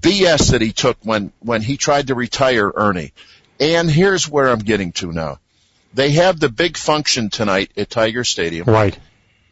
BS 0.00 0.50
that 0.50 0.60
he 0.60 0.72
took 0.72 0.98
when, 1.02 1.32
when 1.40 1.62
he 1.62 1.76
tried 1.76 2.08
to 2.08 2.14
retire 2.14 2.70
Ernie. 2.74 3.12
And 3.60 3.90
here's 3.90 4.28
where 4.28 4.48
I'm 4.48 4.58
getting 4.58 4.92
to 4.92 5.12
now. 5.12 5.38
They 5.94 6.12
have 6.12 6.40
the 6.40 6.48
big 6.48 6.76
function 6.76 7.30
tonight 7.30 7.70
at 7.76 7.90
Tiger 7.90 8.24
Stadium 8.24 8.66
Right. 8.66 8.98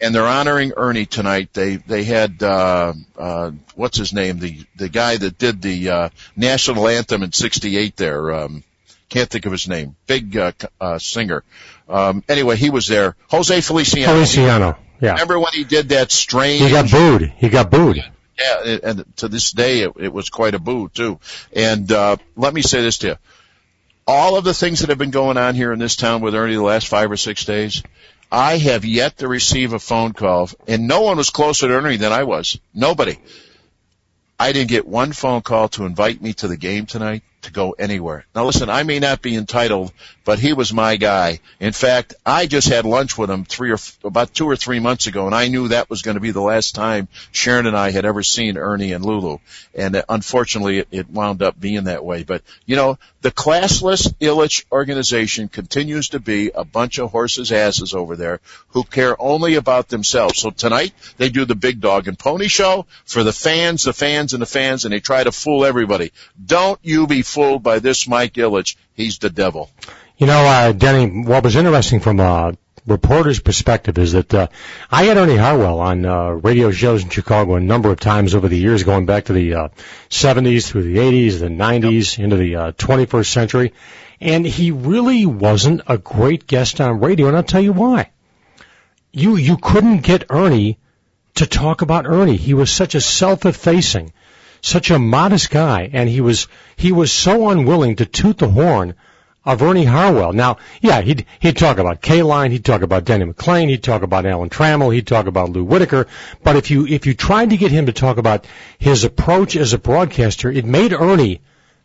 And 0.01 0.15
they're 0.15 0.27
honoring 0.27 0.73
Ernie 0.77 1.07
tonight. 1.07 1.51
They 1.53 1.77
they 1.77 2.05
had 2.05 2.43
uh 2.43 2.95
uh 3.17 3.53
what's 3.75 3.99
his 3.99 4.13
name 4.13 4.39
the 4.39 4.65
the 4.77 4.89
guy 4.89 5.17
that 5.17 5.39
did 5.39 5.63
the 5.63 5.91
uh 5.91 6.09
national 6.37 6.89
anthem 6.89 7.23
in 7.23 7.33
'68 7.33 7.97
there. 7.97 8.33
Um, 8.33 8.65
can't 9.09 9.29
think 9.29 9.47
of 9.47 9.53
his 9.53 9.69
name. 9.69 9.97
Big 10.07 10.37
uh, 10.37 10.53
uh 10.81 10.99
singer. 10.99 11.43
Um, 11.89 12.23
anyway, 12.29 12.57
he 12.57 12.71
was 12.71 12.87
there. 12.87 13.17
Jose 13.29 13.61
Feliciano. 13.61 14.13
Feliciano. 14.13 14.79
Yeah. 15.01 15.13
Remember 15.13 15.39
when 15.39 15.53
he 15.53 15.65
did 15.65 15.89
that 15.91 16.13
strange? 16.13 16.63
He 16.63 16.71
got 16.71 16.91
booed. 16.91 17.33
He 17.37 17.49
got 17.49 17.71
booed. 17.71 17.97
Yeah, 18.39 18.79
and- 18.83 19.17
to 19.17 19.29
this 19.29 19.51
day, 19.51 19.81
it, 19.81 19.93
it 19.99 20.13
was 20.13 20.31
quite 20.31 20.55
a 20.55 20.59
boo 20.59 20.89
too. 20.89 21.19
And 21.53 21.91
uh, 21.91 22.17
let 22.37 22.55
me 22.55 22.63
say 22.63 22.81
this 22.81 22.99
to 22.99 23.09
you: 23.09 23.17
all 24.07 24.37
of 24.37 24.45
the 24.45 24.55
things 24.55 24.81
that 24.81 24.89
have 24.89 24.99
been 24.99 25.11
going 25.11 25.37
on 25.37 25.55
here 25.55 25.73
in 25.73 25.79
this 25.79 25.97
town 25.97 26.21
with 26.21 26.35
Ernie 26.35 26.55
the 26.55 26.63
last 26.63 26.89
five 26.89 27.11
or 27.11 27.17
six 27.17 27.45
days, 27.45 27.83
I 28.31 28.59
have 28.59 28.85
yet 28.85 29.19
to 29.19 29.29
receive 29.29 29.73
a 29.73 29.79
phone 29.79 30.13
call, 30.13 30.51
and 30.69 30.87
no 30.87 31.01
one 31.03 31.17
was 31.17 31.31
closer 31.31 31.67
to 31.69 31.75
Ernie 31.75 31.97
than 31.97 32.13
I 32.13 32.25
was. 32.25 32.59
Nobody. 32.73 33.19
I 34.39 34.53
didn't 34.53 34.71
get 34.71 34.87
one 34.87 35.13
phone 35.13 35.43
call 35.43 35.69
to 35.71 35.85
invite 35.85 36.23
me 36.23 36.33
to 36.35 36.49
the 36.49 36.57
game 36.57 36.87
tonight 36.87 37.23
to 37.43 37.53
go 37.53 37.73
anywhere. 37.73 38.27
Now 38.35 38.45
listen, 38.45 38.71
I 38.71 38.83
may 38.83 38.99
not 38.99 39.23
be 39.23 39.35
entitled, 39.37 39.93
but 40.25 40.39
he 40.39 40.53
was 40.53 40.73
my 40.73 40.97
guy. 40.97 41.41
In 41.59 41.73
fact, 41.73 42.15
I 42.25 42.47
just 42.47 42.69
had 42.69 42.85
lunch 42.85 43.17
with 43.17 43.31
him 43.31 43.45
three 43.45 43.71
or 43.71 43.75
f- 43.75 43.99
about 44.05 44.35
two 44.35 44.47
or 44.47 44.57
three 44.57 44.79
months 44.79 45.07
ago, 45.07 45.27
and 45.27 45.35
I 45.35 45.49
knew 45.49 45.69
that 45.69 45.91
was 45.91 46.03
going 46.03 46.17
to 46.17 46.21
be 46.21 46.31
the 46.31 46.41
last 46.41 46.75
time 46.75 47.09
Sharon 47.33 47.67
and 47.67 47.77
I 47.77 47.91
had 47.91 48.05
ever 48.05 48.23
seen 48.23 48.57
Ernie 48.57 48.93
and 48.93 49.05
Lulu. 49.05 49.39
And 49.75 49.97
uh, 49.97 50.03
unfortunately, 50.09 50.79
it, 50.79 50.89
it 50.91 51.11
wound 51.11 51.43
up 51.43 51.59
being 51.59 51.85
that 51.85 52.05
way. 52.05 52.23
But 52.23 52.43
you 52.67 52.77
know, 52.77 52.99
the 53.23 53.31
classless 53.31 54.13
Ilitch 54.21 54.65
organization 54.71 55.49
continues 55.49 56.11
to 56.11 56.21
be 56.21 56.51
a 56.55 56.65
bunch 56.65 56.99
of 56.99 57.11
horses' 57.11 57.53
asses 57.53 57.95
over 57.95 58.17
there 58.17 58.41
who 58.69 58.85
care 58.85 59.21
only 59.21 59.55
about 59.55 59.89
themselves. 59.89 60.39
So 60.39 60.51
tonight 60.51 60.93
they 61.17 61.29
do 61.29 61.45
the 61.45 61.55
big 61.55 61.81
dog 61.81 62.09
and 62.09 62.19
pony 62.19 62.49
show 62.49 62.87
for 63.05 63.25
the 63.25 63.33
fans, 63.33 63.85
the 63.85 63.93
fans, 63.93 64.33
and 64.33 64.43
the 64.43 64.47
fans, 64.47 64.85
and 64.85 64.93
they 64.93 65.01
try 65.01 65.25
to 65.25 65.33
fool 65.33 65.65
everybody. 65.65 66.13
Don't 66.45 66.79
you 66.83 67.07
be 67.07 67.23
fooled 67.31 67.63
by 67.63 67.79
this 67.79 68.09
Mike 68.09 68.35
Ilitch. 68.35 68.77
He's 68.95 69.19
the 69.19 69.31
devil. 69.31 69.71
You 70.19 70.27
know, 70.27 70.39
uh, 70.39 70.73
Denny, 70.73 71.23
what 71.23 71.45
was 71.45 71.57
interesting 71.57 72.01
from 72.01 72.21
a 72.21 72.55
reporter's 72.87 73.41
perspective 73.41 73.99
is 73.99 74.13
that 74.13 74.35
uh, 74.35 74.49
I 74.91 75.05
had 75.05 75.17
Ernie 75.17 75.37
Harwell 75.37 75.81
on 75.81 76.05
uh, 76.05 76.29
radio 76.31 76.71
shows 76.71 77.03
in 77.03 77.11
Chicago 77.11 77.55
a 77.55 77.61
number 77.61 77.91
of 77.91 78.01
times 78.01 78.35
over 78.35 78.49
the 78.49 78.59
years, 78.59 78.83
going 78.83 79.07
back 79.07 79.27
to 79.27 79.33
the 79.33 79.55
uh, 79.55 79.69
70s 80.09 80.67
through 80.67 80.83
the 80.83 80.97
80s, 80.97 81.39
the 81.39 81.49
90s, 81.49 82.19
into 82.19 82.37
the 82.37 82.57
uh, 82.57 82.73
21st 82.73 83.27
century, 83.27 83.73
and 84.21 84.45
he 84.45 84.71
really 84.71 85.27
wasn't 85.27 85.83
a 85.87 85.99
great 85.99 86.47
guest 86.47 86.81
on 86.81 87.01
radio, 87.01 87.29
and 87.29 87.37
I'll 87.37 87.43
tell 87.43 87.63
you 87.63 87.73
why. 87.73 88.11
You 89.13 89.37
you 89.37 89.57
couldn't 89.57 90.03
get 90.03 90.27
Ernie 90.31 90.79
to 91.35 91.47
talk 91.47 91.83
about 91.83 92.07
Ernie. 92.07 92.37
He 92.37 92.55
was 92.55 92.71
such 92.71 92.95
a 92.95 93.01
self-effacing, 93.01 94.13
such 94.63 94.91
a 94.91 94.99
modest 94.99 95.51
guy, 95.51 95.91
and 95.93 96.09
he 96.09 96.21
was 96.21 96.49
he 96.77 96.93
was 96.93 97.13
so 97.13 97.51
unwilling 97.51 97.97
to 97.97 98.07
toot 98.07 98.39
the 98.39 98.49
horn 98.49 98.95
of 99.45 99.63
Ernie 99.63 99.85
Harwell. 99.85 100.33
Now, 100.33 100.59
yeah, 100.81 101.01
he'd 101.01 101.27
he'd 101.39 101.57
talk 101.57 101.79
about 101.79 102.03
Kaline, 102.03 102.51
he'd 102.51 102.65
talk 102.65 102.83
about 102.83 103.05
Denny 103.05 103.25
McLain, 103.25 103.69
he'd 103.69 103.83
talk 103.83 104.03
about 104.03 104.27
Alan 104.27 104.51
Trammell, 104.51 104.95
he'd 104.95 105.07
talk 105.07 105.27
about 105.27 105.51
Lou 105.51 105.65
Whitaker. 105.65 106.07
But 106.43 106.57
if 106.57 106.71
you 106.71 106.87
if 106.87 107.07
you 107.07 107.15
tried 107.15 107.51
to 107.51 107.57
get 107.57 107.71
him 107.71 107.87
to 107.87 107.93
talk 107.93 108.19
about 108.19 108.47
his 108.79 109.05
approach 109.05 109.57
as 109.57 109.73
a 109.73 109.79
broadcaster, 109.79 110.51
it 110.51 110.65
made 110.65 110.93
Ernie 110.93 111.41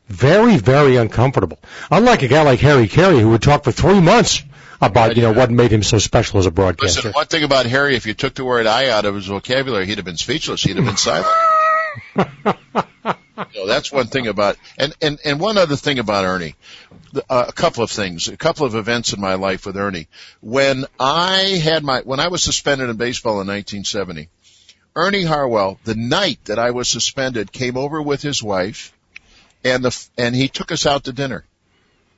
very 0.08 0.58
very 0.58 0.98
uncomfortable. 0.98 1.60
Unlike 1.90 2.24
a 2.24 2.28
guy 2.28 2.42
like 2.44 2.60
Harry 2.60 2.88
Caray, 2.88 3.20
who 3.20 3.30
would 3.30 3.42
talk 3.42 3.64
for 3.64 3.72
three 3.72 4.02
months 4.02 4.44
about 4.82 5.16
you 5.16 5.22
know 5.22 5.32
what 5.32 5.50
made 5.50 5.72
him 5.72 5.84
so 5.84 5.98
special 5.98 6.40
as 6.40 6.46
a 6.46 6.52
broadcaster. 6.52 7.00
Listen, 7.00 7.14
one 7.14 7.26
thing 7.28 7.44
about 7.44 7.66
Harry, 7.66 7.96
if 7.96 8.06
you 8.06 8.14
took 8.14 8.34
the 8.34 8.44
word 8.44 8.68
"I" 8.68 8.90
out 8.90 9.06
of 9.06 9.16
his 9.16 9.28
vocabulary, 9.28 9.86
he'd 9.86 9.98
have 9.98 10.06
been 10.06 10.18
speechless. 10.18 10.62
He'd 10.62 10.76
have 10.76 10.86
been 10.86 10.98
silent. 10.98 11.34
That's 13.68 13.92
one 13.92 14.08
thing 14.08 14.28
about, 14.28 14.58
and, 14.78 14.94
and, 15.02 15.20
and 15.24 15.40
one 15.40 15.58
other 15.58 15.76
thing 15.76 16.00
about 16.00 16.26
Ernie. 16.26 16.56
Uh, 17.30 17.46
a 17.48 17.54
couple 17.54 17.84
of 17.84 17.92
things, 17.92 18.28
a 18.28 18.38
couple 18.38 18.66
of 18.66 18.76
events 18.76 19.14
in 19.14 19.22
my 19.22 19.36
life 19.36 19.66
with 19.66 19.78
Ernie. 19.78 20.08
When 20.42 20.86
I 21.00 21.62
had 21.64 21.84
my, 21.84 22.02
when 22.02 22.20
I 22.20 22.28
was 22.28 22.44
suspended 22.44 22.90
in 22.90 22.98
baseball 22.98 23.42
in 23.42 23.48
1970, 23.48 24.30
Ernie 24.96 25.24
Harwell, 25.24 25.80
the 25.84 25.96
night 25.96 26.40
that 26.46 26.60
I 26.60 26.72
was 26.72 26.90
suspended, 26.90 27.52
came 27.52 27.78
over 27.78 28.02
with 28.02 28.22
his 28.22 28.42
wife, 28.42 28.94
and 29.64 29.84
the 29.84 30.08
and 30.18 30.36
he 30.36 30.48
took 30.48 30.72
us 30.72 30.86
out 30.86 31.06
to 31.06 31.14
dinner. 31.14 31.46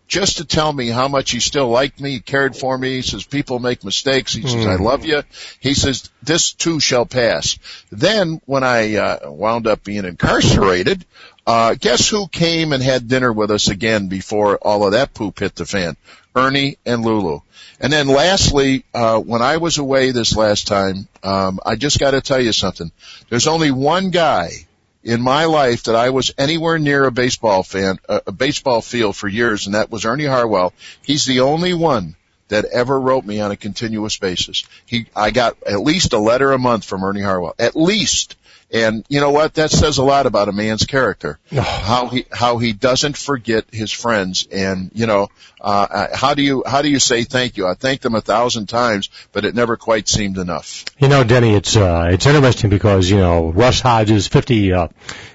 Just 0.07 0.37
to 0.37 0.45
tell 0.45 0.71
me 0.71 0.87
how 0.87 1.07
much 1.07 1.31
he 1.31 1.39
still 1.39 1.67
liked 1.67 1.99
me, 1.99 2.11
he 2.11 2.19
cared 2.19 2.55
for 2.55 2.77
me. 2.77 2.95
He 2.95 3.01
says, 3.01 3.25
people 3.25 3.59
make 3.59 3.83
mistakes. 3.83 4.33
He 4.33 4.41
says, 4.43 4.65
I 4.65 4.75
love 4.75 5.05
you. 5.05 5.23
He 5.59 5.73
says, 5.73 6.09
this 6.23 6.53
too 6.53 6.79
shall 6.79 7.05
pass. 7.05 7.57
Then 7.91 8.41
when 8.45 8.63
I 8.63 8.95
uh, 8.95 9.31
wound 9.31 9.67
up 9.67 9.83
being 9.83 10.05
incarcerated, 10.05 11.05
uh, 11.45 11.75
guess 11.79 12.09
who 12.09 12.27
came 12.27 12.73
and 12.73 12.81
had 12.81 13.07
dinner 13.07 13.31
with 13.31 13.51
us 13.51 13.69
again 13.69 14.07
before 14.07 14.57
all 14.57 14.85
of 14.85 14.93
that 14.93 15.13
poop 15.13 15.39
hit 15.39 15.55
the 15.55 15.65
fan? 15.65 15.97
Ernie 16.35 16.77
and 16.85 17.03
Lulu. 17.03 17.41
And 17.79 17.91
then 17.91 18.07
lastly, 18.07 18.85
uh, 18.93 19.19
when 19.19 19.41
I 19.41 19.57
was 19.57 19.77
away 19.77 20.11
this 20.11 20.35
last 20.35 20.67
time, 20.67 21.07
um, 21.23 21.59
I 21.65 21.75
just 21.75 21.99
got 21.99 22.11
to 22.11 22.21
tell 22.21 22.41
you 22.41 22.51
something. 22.51 22.91
There's 23.29 23.47
only 23.47 23.71
one 23.71 24.09
guy 24.09 24.66
in 25.03 25.21
my 25.21 25.45
life 25.45 25.83
that 25.83 25.95
I 25.95 26.09
was 26.09 26.33
anywhere 26.37 26.79
near 26.79 27.05
a 27.05 27.11
baseball 27.11 27.63
fan, 27.63 27.99
a, 28.09 28.31
baseball 28.31 28.81
field 28.81 29.15
for 29.15 29.27
years, 29.27 29.65
and 29.65 29.75
that 29.75 29.91
was 29.91 30.05
Ernie 30.05 30.25
Harwell. 30.25 30.73
He's 31.01 31.25
the 31.25 31.41
only 31.41 31.73
one 31.73 32.15
that 32.49 32.65
ever 32.65 32.99
wrote 32.99 33.25
me 33.25 33.39
on 33.39 33.51
a 33.51 33.57
continuous 33.57 34.17
basis. 34.17 34.63
He, 34.85 35.07
I 35.15 35.31
got 35.31 35.57
at 35.63 35.81
least 35.81 36.13
a 36.13 36.19
letter 36.19 36.51
a 36.51 36.59
month 36.59 36.85
from 36.85 37.03
Ernie 37.03 37.21
Harwell. 37.21 37.55
At 37.59 37.75
least. 37.75 38.35
And 38.69 39.05
you 39.07 39.21
know 39.21 39.31
what? 39.31 39.53
That 39.53 39.71
says 39.71 39.97
a 39.97 40.03
lot 40.03 40.25
about 40.25 40.49
a 40.49 40.51
man's 40.51 40.85
character. 40.85 41.39
how 41.51 42.07
he 42.07 42.25
how 42.31 42.57
he 42.57 42.73
doesn't 42.73 43.15
forget 43.15 43.65
his 43.71 43.91
friends. 43.91 44.45
And 44.51 44.91
you 44.93 45.07
know, 45.07 45.29
uh, 45.61 46.07
how 46.13 46.33
do 46.33 46.41
you 46.41 46.63
how 46.65 46.81
do 46.81 46.89
you 46.89 46.99
say 46.99 47.23
thank 47.23 47.55
you? 47.55 47.65
I 47.65 47.75
thanked 47.75 48.03
them 48.03 48.15
a 48.15 48.21
thousand 48.21 48.67
times, 48.67 49.09
but 49.31 49.45
it 49.45 49.55
never 49.55 49.77
quite 49.77 50.09
seemed 50.09 50.37
enough. 50.37 50.83
You 50.99 51.07
know, 51.07 51.23
Denny, 51.23 51.53
it's 51.53 51.77
uh, 51.77 52.09
it's 52.11 52.25
interesting 52.25 52.69
because 52.69 53.09
you 53.09 53.17
know 53.17 53.51
Russ 53.51 53.79
Hodges, 53.79 54.27
50, 54.27 54.73
uh, 54.73 54.87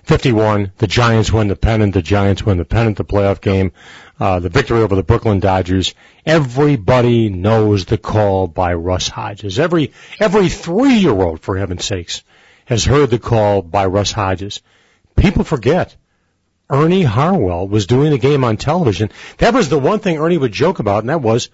51. 0.05 0.73
The 0.77 0.87
Giants 0.87 1.33
win 1.33 1.49
the 1.49 1.57
pennant. 1.57 1.95
The 1.95 2.03
Giants 2.03 2.45
win 2.45 2.59
the 2.59 2.67
pennant. 2.67 2.99
The 2.99 3.05
playoff 3.05 3.41
game. 3.41 3.73
Uh, 4.21 4.39
the 4.41 4.51
victory 4.51 4.83
over 4.83 4.95
the 4.95 5.03
Brooklyn 5.03 5.41
Dodgers. 5.41 5.95
Everybody 6.27 7.31
knows 7.31 7.87
the 7.87 7.99
call 7.99 8.47
by 8.47 8.75
Russ 8.75 9.09
Hodges. 9.09 9.59
Every 9.59 9.93
every 10.21 10.51
three 10.51 10.97
year 10.97 11.19
old, 11.19 11.41
for 11.41 11.57
heaven's 11.57 11.87
sakes 11.87 12.23
has 12.73 12.85
heard 12.85 13.11
the 13.11 13.19
call 13.19 13.61
by 13.61 13.85
Russ 13.87 14.13
Hodges. 14.13 14.63
People 15.15 15.45
forget. 15.45 15.95
Ernie 16.71 17.03
Harwell 17.03 17.69
was 17.69 17.87
doing 17.87 18.11
the 18.11 18.19
game 18.19 18.45
on 18.45 18.57
television. 18.57 19.11
That 19.39 19.53
was 19.53 19.69
the 19.69 19.79
one 19.79 19.99
thing 19.99 20.17
Ernie 20.17 20.39
would 20.39 20.53
joke 20.53 20.79
about, 20.79 21.03
and 21.03 21.11
that 21.11 21.21
was 21.21 21.51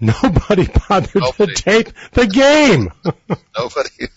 nobody 0.00 0.66
bothered 0.88 1.14
nobody. 1.14 1.54
to 1.54 1.62
tape 1.62 1.88
the 2.12 2.26
game. 2.26 2.90
nobody. 3.56 4.08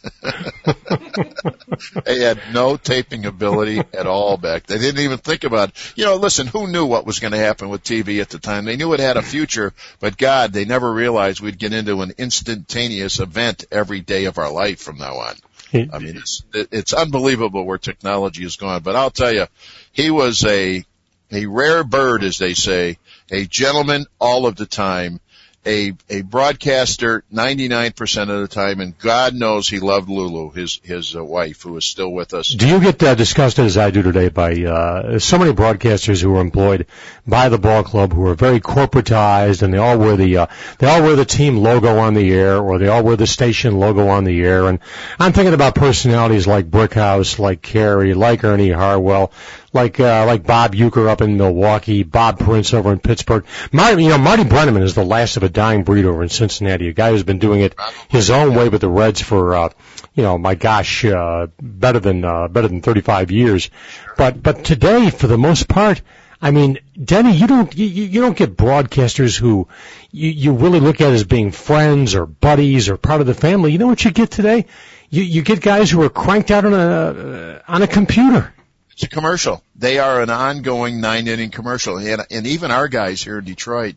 they 2.06 2.22
had 2.22 2.40
no 2.52 2.78
taping 2.78 3.28
ability 3.28 3.80
at 3.94 4.08
all 4.08 4.38
back. 4.38 4.66
They 4.66 4.80
didn't 4.80 5.02
even 5.02 5.20
think 5.20 5.44
about. 5.44 5.70
It. 5.70 5.94
You 5.98 6.06
know, 6.06 6.16
listen, 6.16 6.48
who 6.48 6.66
knew 6.66 6.88
what 6.88 7.06
was 7.06 7.20
going 7.20 7.34
to 7.34 7.38
happen 7.38 7.70
with 7.70 7.84
TV 7.84 8.20
at 8.20 8.30
the 8.30 8.40
time? 8.40 8.66
They 8.66 8.76
knew 8.76 8.94
it 8.94 9.00
had 9.00 9.18
a 9.18 9.22
future, 9.22 9.72
but 10.00 10.18
God, 10.18 10.52
they 10.52 10.66
never 10.66 10.92
realized 10.92 11.42
we'd 11.42 11.60
get 11.60 11.74
into 11.74 12.02
an 12.02 12.14
instantaneous 12.18 13.20
event 13.20 13.66
every 13.72 14.02
day 14.02 14.26
of 14.26 14.40
our 14.40 14.52
life 14.52 14.80
from 14.80 14.98
now 14.98 15.18
on. 15.18 15.36
I 15.74 16.00
mean, 16.00 16.18
it's 16.18 16.44
it's 16.54 16.94
unbelievable 16.94 17.64
where 17.64 17.78
technology 17.78 18.44
has 18.44 18.56
gone. 18.56 18.82
But 18.82 18.96
I'll 18.96 19.12
tell 19.12 19.34
you, 19.34 19.46
he 19.92 20.10
was 20.10 20.44
a 20.46 20.84
a 21.32 21.46
rare 21.46 21.84
bird, 21.84 22.24
as 22.24 22.38
they 22.38 22.54
say, 22.54 22.98
a 23.32 23.46
gentleman 23.46 24.06
all 24.20 24.48
of 24.48 24.56
the 24.56 24.66
time, 24.66 25.20
a 25.66 25.94
a 26.10 26.22
broadcaster 26.22 27.24
99% 27.34 28.22
of 28.22 28.42
the 28.42 28.48
time, 28.48 28.80
and 28.80 28.98
God 28.98 29.34
knows 29.36 29.68
he 29.68 29.80
loved 29.80 30.10
Lulu, 30.10 30.52
his 30.52 30.80
his 30.84 31.16
uh, 31.16 31.24
wife, 31.24 31.62
who 31.64 31.76
is 31.78 31.86
still 31.86 32.12
with 32.12 32.34
us. 32.34 32.48
Do 32.48 32.68
you 32.68 32.80
get 32.80 33.02
uh, 33.04 33.16
disgusted 33.16 33.66
as 33.66 33.78
I 33.78 33.92
do 33.92 34.02
today 34.02 34.30
by 34.30 34.54
uh, 34.64 35.20
so 35.20 35.38
many 35.38 35.52
broadcasters 35.52 36.22
who 36.22 36.36
are 36.38 36.42
employed 36.42 36.88
by 37.28 37.50
the 37.50 37.58
ball 37.58 37.84
club 37.84 38.14
who 38.14 38.28
are 38.28 38.36
very 38.36 38.62
corporatized, 38.62 39.62
and 39.62 39.74
they 39.74 39.78
all 39.78 39.98
wear 39.98 40.16
the 40.16 40.38
uh, 40.38 40.48
they 40.78 40.88
all 40.88 41.04
wear 41.04 41.16
the 41.16 41.26
team 41.26 41.58
logo 41.58 41.98
on 41.98 42.14
the 42.14 42.32
air, 42.32 42.58
or 42.58 42.80
they 42.80 42.88
all 42.88 43.04
wear 43.04 43.18
the 43.18 43.28
station 43.28 43.78
logo 43.78 44.08
on 44.08 44.24
the 44.24 44.42
air, 44.42 44.68
and 44.68 44.80
I'm 45.20 45.34
thinking 45.34 45.54
about 45.54 45.76
personalities 45.76 46.48
like 46.48 46.70
Brickhouse, 46.70 47.38
like 47.38 47.62
Caray, 47.62 48.14
like 48.14 48.44
Ernie 48.44 48.72
Harwell, 48.72 49.32
like 49.74 50.00
uh, 50.00 50.26
like 50.26 50.46
Bob 50.46 50.74
Uecker 50.74 51.08
up 51.08 51.22
in 51.22 51.38
Milwaukee, 51.38 52.04
Bob 52.04 52.40
Prince 52.40 52.74
over 52.74 52.92
in 52.92 53.00
Pittsburgh. 53.00 53.46
Marty, 53.72 54.04
you 54.04 54.10
know, 54.10 54.18
Marty 54.18 54.44
Brennaman 54.44 54.84
is 54.84 54.96
the 54.96 55.06
last 55.06 55.38
of 55.38 55.44
a 55.44 55.49
dying 55.50 55.84
breed 55.84 56.06
over 56.06 56.24
in 56.24 56.30
Cincinnati. 56.30 56.90
A 56.90 56.94
guy 56.94 57.12
who's 57.12 57.24
been 57.24 57.40
doing 57.40 57.62
it 57.62 57.76
his 58.08 58.30
own 58.30 58.56
way 58.56 58.70
with 58.70 58.82
the 58.82 58.90
Reds 58.90 59.22
for, 59.22 59.56
uh, 59.56 59.70
you 60.14 60.24
know, 60.24 60.38
my 60.38 60.56
gosh, 60.56 61.06
uh, 61.06 61.48
better 61.62 62.00
than 62.00 62.24
uh, 62.24 62.48
better 62.48 62.68
than 62.68 62.82
35 62.82 63.32
years. 63.32 63.70
But 64.18 64.42
but 64.42 64.64
today, 64.64 65.10
for 65.10 65.28
the 65.28 65.38
most 65.38 65.68
part. 65.68 66.02
I 66.42 66.52
mean, 66.52 66.80
Denny, 67.04 67.36
you 67.36 67.48
don't 67.48 67.78
you, 67.78 67.86
you 67.86 68.22
don't 68.22 68.38
get 68.38 68.56
broadcasters 68.56 69.38
who 69.38 69.68
you, 70.10 70.30
you 70.30 70.54
really 70.54 70.80
look 70.80 71.02
at 71.02 71.12
as 71.12 71.26
being 71.26 71.52
friends 71.52 72.16
or 72.16 72.26
buddies 72.26 72.88
or 72.88 72.96
part 72.96 73.20
of 73.20 73.28
the 73.28 73.34
family. 73.34 73.74
You 73.74 73.78
know 73.78 73.88
what 73.88 74.06
you 74.06 74.12
get 74.12 74.32
today? 74.32 74.66
You 75.10 75.24
you 75.24 75.42
get 75.42 75.60
guys 75.60 75.92
who 75.92 76.02
are 76.02 76.10
cranked 76.10 76.50
out 76.50 76.64
on 76.64 76.74
a 76.74 77.62
on 77.68 77.82
a 77.82 77.88
computer. 77.88 78.54
It's 79.00 79.06
a 79.06 79.08
commercial. 79.08 79.64
They 79.78 79.98
are 79.98 80.22
an 80.22 80.30
ongoing 80.30 81.00
nine 81.00 81.30
inning 81.30 81.52
commercial. 81.52 82.00
And, 82.00 82.26
and 82.30 82.46
even 82.46 82.70
our 82.70 82.90
guys 82.90 83.24
here 83.24 83.40
in 83.40 83.46
Detroit, 83.46 83.96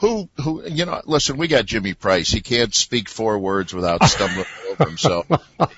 who, 0.00 0.28
who, 0.42 0.66
you 0.66 0.86
know, 0.86 1.00
listen, 1.04 1.36
we 1.36 1.48
got 1.48 1.66
Jimmy 1.66 1.94
Price. 1.94 2.30
He 2.30 2.40
can't 2.40 2.74
speak 2.74 3.08
four 3.08 3.38
words 3.38 3.72
without 3.74 4.04
stumbling 4.04 4.46
over 4.70 4.84
himself. 4.86 5.26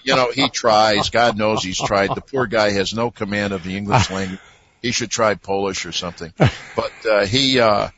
You 0.03 0.17
know, 0.17 0.31
he 0.33 0.49
tries. 0.49 1.11
God 1.11 1.37
knows 1.37 1.63
he's 1.63 1.79
tried. 1.79 2.15
The 2.15 2.21
poor 2.21 2.47
guy 2.47 2.71
has 2.71 2.95
no 2.95 3.11
command 3.11 3.53
of 3.53 3.65
the 3.65 3.77
English 3.77 4.11
language. 4.11 4.41
He 4.81 4.93
should 4.93 5.11
try 5.11 5.35
Polish 5.35 5.87
or 5.87 5.93
something. 5.93 6.33
But, 6.39 6.93
uh, 7.09 7.27
he, 7.27 7.61
uh, 7.61 7.89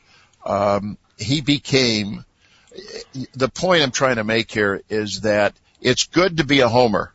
um, 0.45 0.97
he 1.17 1.41
became, 1.41 2.25
the 3.33 3.49
point 3.49 3.83
I'm 3.83 3.91
trying 3.91 4.17
to 4.17 4.23
make 4.23 4.51
here 4.51 4.81
is 4.89 5.21
that 5.21 5.53
it's 5.81 6.05
good 6.05 6.37
to 6.37 6.43
be 6.43 6.59
a 6.59 6.67
homer 6.67 7.13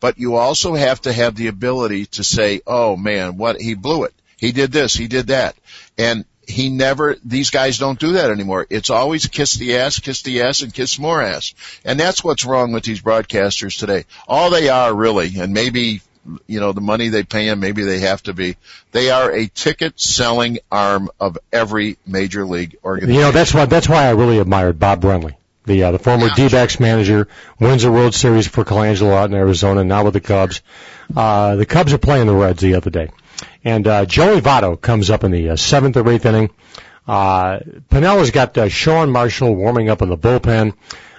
but 0.00 0.18
you 0.18 0.36
also 0.36 0.74
have 0.74 1.02
to 1.02 1.12
have 1.12 1.36
the 1.36 1.48
ability 1.48 2.06
to 2.06 2.24
say, 2.24 2.62
oh 2.66 2.96
man, 2.96 3.36
what, 3.36 3.60
he 3.60 3.74
blew 3.74 4.04
it. 4.04 4.14
He 4.38 4.52
did 4.52 4.72
this, 4.72 4.94
he 4.94 5.06
did 5.06 5.26
that. 5.26 5.54
And 5.98 6.24
he 6.46 6.68
never, 6.68 7.16
these 7.24 7.50
guys 7.50 7.78
don't 7.78 7.98
do 7.98 8.12
that 8.12 8.30
anymore. 8.30 8.66
It's 8.70 8.90
always 8.90 9.26
kiss 9.26 9.54
the 9.54 9.76
ass, 9.76 9.98
kiss 9.98 10.22
the 10.22 10.42
ass, 10.42 10.62
and 10.62 10.74
kiss 10.74 10.98
more 10.98 11.22
ass. 11.22 11.54
And 11.84 11.98
that's 11.98 12.24
what's 12.24 12.44
wrong 12.44 12.72
with 12.72 12.84
these 12.84 13.00
broadcasters 13.00 13.78
today. 13.78 14.04
All 14.26 14.50
they 14.50 14.68
are 14.68 14.94
really, 14.94 15.38
and 15.38 15.52
maybe, 15.52 16.02
you 16.46 16.60
know, 16.60 16.72
the 16.72 16.80
money 16.80 17.08
they 17.08 17.22
pay 17.22 17.46
them, 17.46 17.60
maybe 17.60 17.84
they 17.84 18.00
have 18.00 18.22
to 18.24 18.32
be, 18.32 18.56
they 18.92 19.10
are 19.10 19.30
a 19.30 19.46
ticket 19.46 20.00
selling 20.00 20.58
arm 20.70 21.10
of 21.20 21.38
every 21.52 21.98
major 22.06 22.44
league 22.44 22.76
organization. 22.84 23.14
You 23.14 23.20
know, 23.20 23.32
that's 23.32 23.54
why, 23.54 23.66
that's 23.66 23.88
why 23.88 24.06
I 24.06 24.10
really 24.10 24.38
admired 24.38 24.78
Bob 24.78 25.02
Brenly 25.02 25.34
the 25.66 25.84
uh, 25.84 25.92
the 25.92 25.98
former 25.98 26.26
yeah. 26.28 26.34
D-backs 26.34 26.80
manager, 26.80 27.28
wins 27.58 27.84
a 27.84 27.92
World 27.92 28.14
Series 28.14 28.46
for 28.46 28.64
Colangelo 28.64 29.12
out 29.12 29.30
in 29.30 29.36
Arizona, 29.36 29.84
now 29.84 30.04
with 30.04 30.14
the 30.14 30.20
Cubs. 30.20 30.62
Uh, 31.14 31.56
the 31.56 31.66
Cubs 31.66 31.92
are 31.92 31.98
playing 31.98 32.26
the 32.26 32.34
Reds 32.34 32.60
the 32.60 32.74
other 32.74 32.90
day, 32.90 33.10
and 33.64 33.86
uh, 33.86 34.06
Joey 34.06 34.40
Votto 34.40 34.80
comes 34.80 35.10
up 35.10 35.24
in 35.24 35.30
the 35.30 35.50
uh, 35.50 35.56
seventh 35.56 35.96
or 35.96 36.08
eighth 36.10 36.26
inning. 36.26 36.50
Uh, 37.06 37.60
Piniella's 37.90 38.30
got 38.30 38.56
uh, 38.56 38.68
Sean 38.68 39.10
Marshall 39.10 39.54
warming 39.54 39.88
up 39.88 40.02
in 40.02 40.08
the 40.08 40.18
bullpen. 40.18 40.74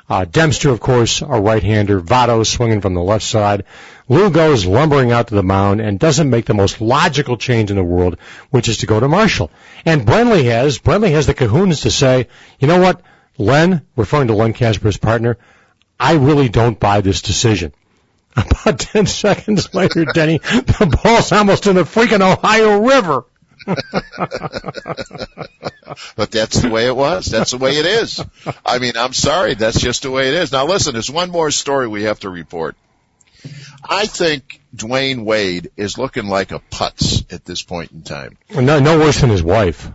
Uh, 0.10 0.26
Dempster, 0.26 0.70
of 0.70 0.82
course, 0.82 1.22
a 1.22 1.26
right-hander. 1.26 2.02
Votto 2.02 2.46
swinging 2.46 2.82
from 2.82 2.94
the 2.94 3.02
left 3.02 3.24
side. 3.24 3.64
Lou 4.10 4.30
goes 4.30 4.66
lumbering 4.66 5.14
out 5.14 5.28
to 5.28 5.36
the 5.36 5.44
mound 5.44 5.80
and 5.80 5.98
doesn't 5.98 6.30
make 6.30 6.46
the 6.46 6.54
most 6.54 6.82
logical 6.82 7.38
change 7.38 7.70
in 7.70 7.78
the 7.78 7.84
world, 7.84 8.18
which 8.50 8.68
is 8.68 8.80
to 8.80 8.88
go 8.88 9.00
to 9.00 9.08
Marshall. 9.08 9.52
And 9.86 10.06
Brenly 10.06 10.44
has, 10.46 10.80
Brenly 10.80 11.12
has 11.12 11.28
the 11.28 11.34
kahunas 11.34 11.84
to 11.84 11.92
say, 11.92 12.28
you 12.60 12.68
know 12.68 12.82
what? 12.82 13.02
Len, 13.38 13.86
referring 13.96 14.28
to 14.28 14.36
Len 14.36 14.52
Kasper's 14.52 14.98
partner, 14.98 15.38
I 15.98 16.16
really 16.16 16.50
don't 16.50 16.80
buy 16.80 17.00
this 17.00 17.22
decision. 17.22 17.74
About 18.36 18.80
10 18.80 19.06
seconds 19.06 19.74
later, 19.74 20.06
Denny, 20.06 20.38
the 20.38 21.00
ball's 21.04 21.32
almost 21.32 21.68
in 21.68 21.76
the 21.76 21.84
freaking 21.84 22.22
Ohio 22.22 22.80
River. 22.82 23.26
but 26.16 26.32
that's 26.32 26.62
the 26.62 26.70
way 26.70 26.88
it 26.88 26.96
was. 26.96 27.26
That's 27.26 27.52
the 27.52 27.58
way 27.58 27.78
it 27.78 27.86
is. 27.86 28.24
I 28.66 28.80
mean, 28.80 28.94
I'm 28.96 29.14
sorry. 29.14 29.54
That's 29.54 29.80
just 29.80 30.04
the 30.04 30.12
way 30.12 30.30
it 30.30 30.34
is. 30.34 30.52
Now 30.52 30.66
listen, 30.66 30.94
there's 30.94 31.12
one 31.12 31.30
more 31.30 31.52
story 31.52 31.88
we 31.88 32.04
have 32.04 32.20
to 32.22 32.30
report. 32.30 32.76
I 33.84 34.06
think 34.06 34.62
Dwyane 34.76 35.26
Wade 35.26 35.72
is 35.76 35.98
looking 35.98 36.28
like 36.28 36.52
a 36.52 36.60
putz 36.60 37.32
at 37.34 37.46
this 37.46 37.62
point 37.64 37.92
in 37.92 38.04
time. 38.04 38.38
No, 38.50 38.80
no 38.80 39.00
worse 39.00 39.22
than 39.22 39.30
his 39.30 39.44
wife 39.44 39.90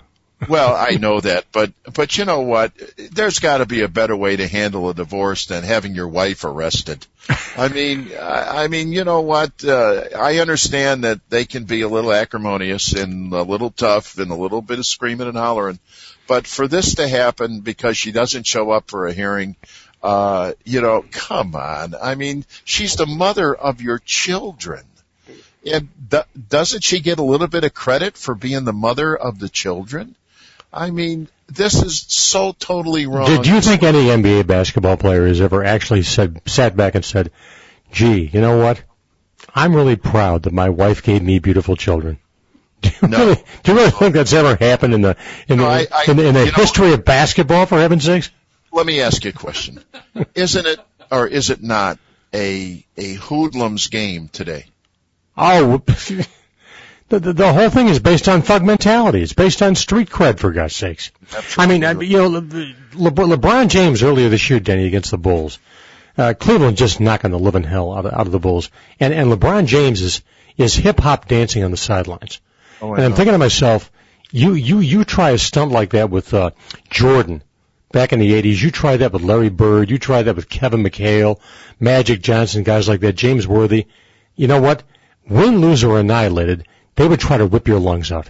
well, 0.48 0.76
I 0.76 0.96
know 0.96 1.20
that, 1.20 1.46
but 1.50 1.72
but 1.94 2.18
you 2.18 2.26
know 2.26 2.40
what? 2.40 2.72
There's 2.96 3.38
got 3.38 3.58
to 3.58 3.66
be 3.66 3.80
a 3.80 3.88
better 3.88 4.14
way 4.14 4.36
to 4.36 4.46
handle 4.46 4.90
a 4.90 4.94
divorce 4.94 5.46
than 5.46 5.64
having 5.64 5.94
your 5.94 6.08
wife 6.08 6.44
arrested. 6.44 7.06
I 7.56 7.68
mean, 7.68 8.12
I, 8.20 8.64
I 8.64 8.68
mean, 8.68 8.92
you 8.92 9.04
know 9.04 9.22
what? 9.22 9.64
Uh, 9.64 10.04
I 10.16 10.38
understand 10.38 11.04
that 11.04 11.20
they 11.30 11.46
can 11.46 11.64
be 11.64 11.80
a 11.80 11.88
little 11.88 12.12
acrimonious 12.12 12.92
and 12.92 13.32
a 13.32 13.42
little 13.42 13.70
tough 13.70 14.18
and 14.18 14.30
a 14.30 14.36
little 14.36 14.60
bit 14.60 14.78
of 14.78 14.86
screaming 14.86 15.26
and 15.26 15.38
hollering, 15.38 15.78
but 16.28 16.46
for 16.46 16.68
this 16.68 16.96
to 16.96 17.08
happen 17.08 17.60
because 17.60 17.96
she 17.96 18.12
doesn't 18.12 18.46
show 18.46 18.70
up 18.70 18.90
for 18.90 19.06
a 19.06 19.14
hearing, 19.14 19.56
uh, 20.02 20.52
you 20.64 20.82
know, 20.82 21.02
come 21.10 21.54
on. 21.54 21.94
I 22.00 22.14
mean, 22.14 22.44
she's 22.64 22.96
the 22.96 23.06
mother 23.06 23.54
of 23.54 23.80
your 23.80 23.98
children. 24.00 24.84
And 25.64 25.88
doesn't 26.48 26.84
she 26.84 27.00
get 27.00 27.18
a 27.18 27.24
little 27.24 27.48
bit 27.48 27.64
of 27.64 27.74
credit 27.74 28.16
for 28.16 28.34
being 28.34 28.64
the 28.64 28.72
mother 28.72 29.16
of 29.16 29.38
the 29.38 29.48
children? 29.48 30.14
I 30.76 30.90
mean, 30.90 31.28
this 31.48 31.82
is 31.82 32.04
so 32.08 32.52
totally 32.52 33.06
wrong. 33.06 33.26
Did 33.28 33.46
you 33.46 33.60
think 33.60 33.82
any 33.82 34.04
NBA 34.06 34.46
basketball 34.46 34.96
player 34.96 35.26
has 35.26 35.40
ever 35.40 35.64
actually 35.64 36.02
said, 36.02 36.40
sat 36.46 36.76
back 36.76 36.94
and 36.94 37.04
said, 37.04 37.30
gee, 37.92 38.26
you 38.32 38.40
know 38.40 38.58
what? 38.58 38.82
I'm 39.54 39.74
really 39.74 39.96
proud 39.96 40.42
that 40.42 40.52
my 40.52 40.68
wife 40.68 41.02
gave 41.02 41.22
me 41.22 41.38
beautiful 41.38 41.76
children. 41.76 42.18
Do 42.82 42.90
you, 43.02 43.08
No. 43.08 43.18
really, 43.18 43.34
do 43.62 43.72
you 43.72 43.78
really 43.78 43.90
think 43.90 44.14
that's 44.14 44.34
ever 44.34 44.54
happened 44.54 44.92
in 44.92 45.00
the 45.00 45.16
in 45.48 45.56
No, 45.58 45.64
the, 45.64 45.70
I- 45.70 45.86
I- 45.90 46.10
in 46.10 46.16
the, 46.18 46.26
in 46.28 46.34
the 46.34 46.40
you 46.40 46.46
know- 46.46 46.52
history 46.52 46.92
of 46.92 47.04
basketball? 47.06 47.64
For 47.64 47.78
heaven's 47.78 48.04
sakes! 48.04 48.30
Let 48.70 48.84
me 48.84 49.00
ask 49.00 49.24
you 49.24 49.30
a 49.30 49.32
question. 49.32 49.82
Isn't 50.34 50.66
it, 50.66 50.78
or 51.10 51.26
is 51.26 51.48
it 51.48 51.62
not, 51.62 51.98
a 52.34 52.84
a 52.98 53.14
hoodlums 53.14 53.86
game 53.88 54.28
today? 54.28 54.66
Oh, 55.38 55.82
the, 57.08 57.20
the 57.20 57.32
the 57.32 57.52
whole 57.52 57.70
thing 57.70 57.88
is 57.88 57.98
based 57.98 58.28
on 58.28 58.42
thug 58.42 58.64
mentality. 58.64 59.22
It's 59.22 59.32
based 59.32 59.62
on 59.62 59.74
street 59.74 60.10
cred, 60.10 60.38
for 60.38 60.52
God's 60.52 60.74
sakes. 60.74 61.10
Absolutely. 61.34 61.64
I 61.64 61.66
mean, 61.66 61.84
I, 61.84 62.00
you 62.02 62.16
know, 62.18 62.26
Le, 62.28 62.40
Le, 62.94 63.36
LeBron 63.36 63.68
James 63.68 64.02
earlier 64.02 64.28
this 64.28 64.48
year, 64.50 64.60
Denny, 64.60 64.86
against 64.86 65.10
the 65.10 65.18
Bulls. 65.18 65.58
Uh, 66.18 66.34
Cleveland 66.38 66.78
just 66.78 66.98
knocking 66.98 67.30
the 67.30 67.38
living 67.38 67.62
hell 67.62 67.92
out 67.92 68.06
of, 68.06 68.12
out 68.12 68.26
of 68.26 68.32
the 68.32 68.38
Bulls, 68.38 68.70
and 68.98 69.12
and 69.12 69.30
LeBron 69.30 69.66
James 69.66 70.00
is 70.00 70.22
is 70.56 70.74
hip 70.74 70.98
hop 70.98 71.28
dancing 71.28 71.62
on 71.62 71.70
the 71.70 71.76
sidelines. 71.76 72.40
Oh, 72.80 72.94
And 72.94 73.04
I'm 73.04 73.14
thinking 73.14 73.32
to 73.32 73.38
myself, 73.38 73.90
you 74.30 74.54
you 74.54 74.80
you 74.80 75.04
try 75.04 75.30
a 75.30 75.38
stunt 75.38 75.72
like 75.72 75.90
that 75.90 76.10
with 76.10 76.32
uh, 76.34 76.50
Jordan 76.90 77.42
back 77.92 78.12
in 78.12 78.18
the 78.18 78.32
'80s. 78.32 78.62
You 78.62 78.70
try 78.70 78.96
that 78.96 79.12
with 79.12 79.22
Larry 79.22 79.50
Bird. 79.50 79.90
You 79.90 79.98
try 79.98 80.22
that 80.22 80.36
with 80.36 80.48
Kevin 80.48 80.82
McHale, 80.82 81.38
Magic 81.78 82.22
Johnson, 82.22 82.62
guys 82.62 82.88
like 82.88 83.00
that, 83.00 83.14
James 83.14 83.46
Worthy. 83.46 83.86
You 84.34 84.48
know 84.48 84.60
what? 84.60 84.82
Win, 85.28 85.60
lose, 85.60 85.84
or 85.84 85.98
annihilated, 85.98 86.66
they 86.96 87.06
would 87.06 87.20
try 87.20 87.38
to 87.38 87.46
whip 87.46 87.68
your 87.68 87.78
lungs 87.78 88.10
out. 88.10 88.28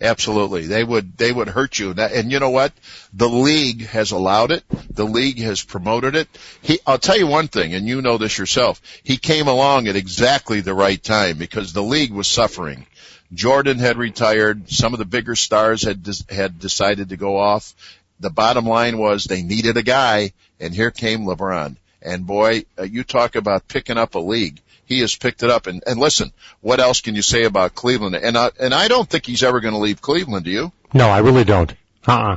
Absolutely. 0.00 0.66
They 0.66 0.84
would, 0.84 1.16
they 1.16 1.32
would 1.32 1.48
hurt 1.48 1.78
you. 1.78 1.92
And 1.92 2.30
you 2.30 2.40
know 2.40 2.50
what? 2.50 2.72
The 3.12 3.28
league 3.28 3.86
has 3.86 4.10
allowed 4.10 4.50
it. 4.50 4.64
The 4.90 5.06
league 5.06 5.38
has 5.38 5.62
promoted 5.62 6.14
it. 6.14 6.28
He, 6.62 6.80
I'll 6.86 6.98
tell 6.98 7.16
you 7.16 7.26
one 7.26 7.48
thing, 7.48 7.74
and 7.74 7.86
you 7.86 8.02
know 8.02 8.18
this 8.18 8.36
yourself. 8.36 8.82
He 9.02 9.16
came 9.16 9.48
along 9.48 9.88
at 9.88 9.96
exactly 9.96 10.60
the 10.60 10.74
right 10.74 11.02
time 11.02 11.38
because 11.38 11.72
the 11.72 11.82
league 11.82 12.12
was 12.12 12.28
suffering. 12.28 12.86
Jordan 13.32 13.78
had 13.78 13.96
retired. 13.96 14.70
Some 14.70 14.92
of 14.92 14.98
the 14.98 15.04
bigger 15.04 15.36
stars 15.36 15.82
had, 15.82 16.06
had 16.28 16.58
decided 16.58 17.08
to 17.08 17.16
go 17.16 17.38
off. 17.38 17.74
The 18.20 18.30
bottom 18.30 18.66
line 18.66 18.98
was 18.98 19.24
they 19.24 19.42
needed 19.42 19.76
a 19.76 19.82
guy 19.82 20.32
and 20.60 20.74
here 20.74 20.90
came 20.90 21.24
LeBron. 21.24 21.76
And 22.00 22.26
boy, 22.26 22.64
uh, 22.78 22.82
you 22.82 23.02
talk 23.02 23.34
about 23.34 23.66
picking 23.66 23.98
up 23.98 24.14
a 24.14 24.18
league. 24.18 24.60
He 24.86 25.00
has 25.00 25.14
picked 25.14 25.42
it 25.42 25.50
up. 25.50 25.66
And, 25.66 25.82
and 25.86 25.98
listen, 25.98 26.32
what 26.60 26.80
else 26.80 27.00
can 27.00 27.14
you 27.14 27.22
say 27.22 27.44
about 27.44 27.74
Cleveland? 27.74 28.16
And 28.16 28.36
I, 28.36 28.50
and 28.60 28.74
I 28.74 28.88
don't 28.88 29.08
think 29.08 29.26
he's 29.26 29.42
ever 29.42 29.60
going 29.60 29.74
to 29.74 29.80
leave 29.80 30.00
Cleveland, 30.00 30.44
do 30.44 30.50
you? 30.50 30.72
No, 30.92 31.08
I 31.08 31.18
really 31.18 31.44
don't. 31.44 31.74
Uh-uh. 32.06 32.36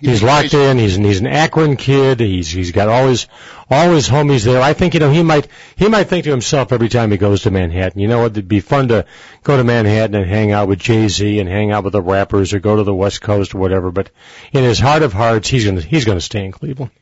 He's 0.00 0.22
locked 0.22 0.54
in. 0.54 0.78
He's 0.78 0.94
he's 0.94 1.18
an 1.18 1.26
Akron 1.26 1.76
kid. 1.76 2.20
He's 2.20 2.48
he's 2.48 2.70
got 2.70 2.88
all 2.88 3.08
his 3.08 3.26
all 3.68 3.90
his 3.90 4.08
homies 4.08 4.44
there. 4.44 4.62
I 4.62 4.74
think 4.74 4.94
you 4.94 5.00
know 5.00 5.10
he 5.10 5.24
might 5.24 5.48
he 5.74 5.88
might 5.88 6.04
think 6.04 6.24
to 6.24 6.30
himself 6.30 6.72
every 6.72 6.88
time 6.88 7.10
he 7.10 7.16
goes 7.16 7.42
to 7.42 7.50
Manhattan. 7.50 8.00
You 8.00 8.06
know 8.06 8.22
what? 8.22 8.32
It'd 8.32 8.46
be 8.46 8.60
fun 8.60 8.88
to 8.88 9.06
go 9.42 9.56
to 9.56 9.64
Manhattan 9.64 10.14
and 10.14 10.30
hang 10.30 10.52
out 10.52 10.68
with 10.68 10.78
Jay 10.78 11.08
Z 11.08 11.40
and 11.40 11.48
hang 11.48 11.72
out 11.72 11.82
with 11.82 11.94
the 11.94 12.02
rappers 12.02 12.52
or 12.52 12.60
go 12.60 12.76
to 12.76 12.84
the 12.84 12.94
West 12.94 13.20
Coast 13.20 13.56
or 13.56 13.58
whatever. 13.58 13.90
But 13.90 14.10
in 14.52 14.62
his 14.62 14.78
heart 14.78 15.02
of 15.02 15.12
hearts, 15.12 15.48
he's 15.48 15.64
gonna 15.64 15.80
he's 15.80 16.04
gonna 16.04 16.20
stay 16.20 16.44
in 16.44 16.52
Cleveland. 16.52 16.92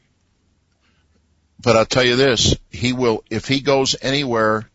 But 1.61 1.77
I'll 1.77 1.87
tell 1.87 2.05
you 2.05 2.17
this, 2.17 2.55
he 2.71 2.93
will, 2.93 3.25
if 3.31 3.49
he 3.49 3.61
goes 3.61 3.97
anywhere, 4.01 4.71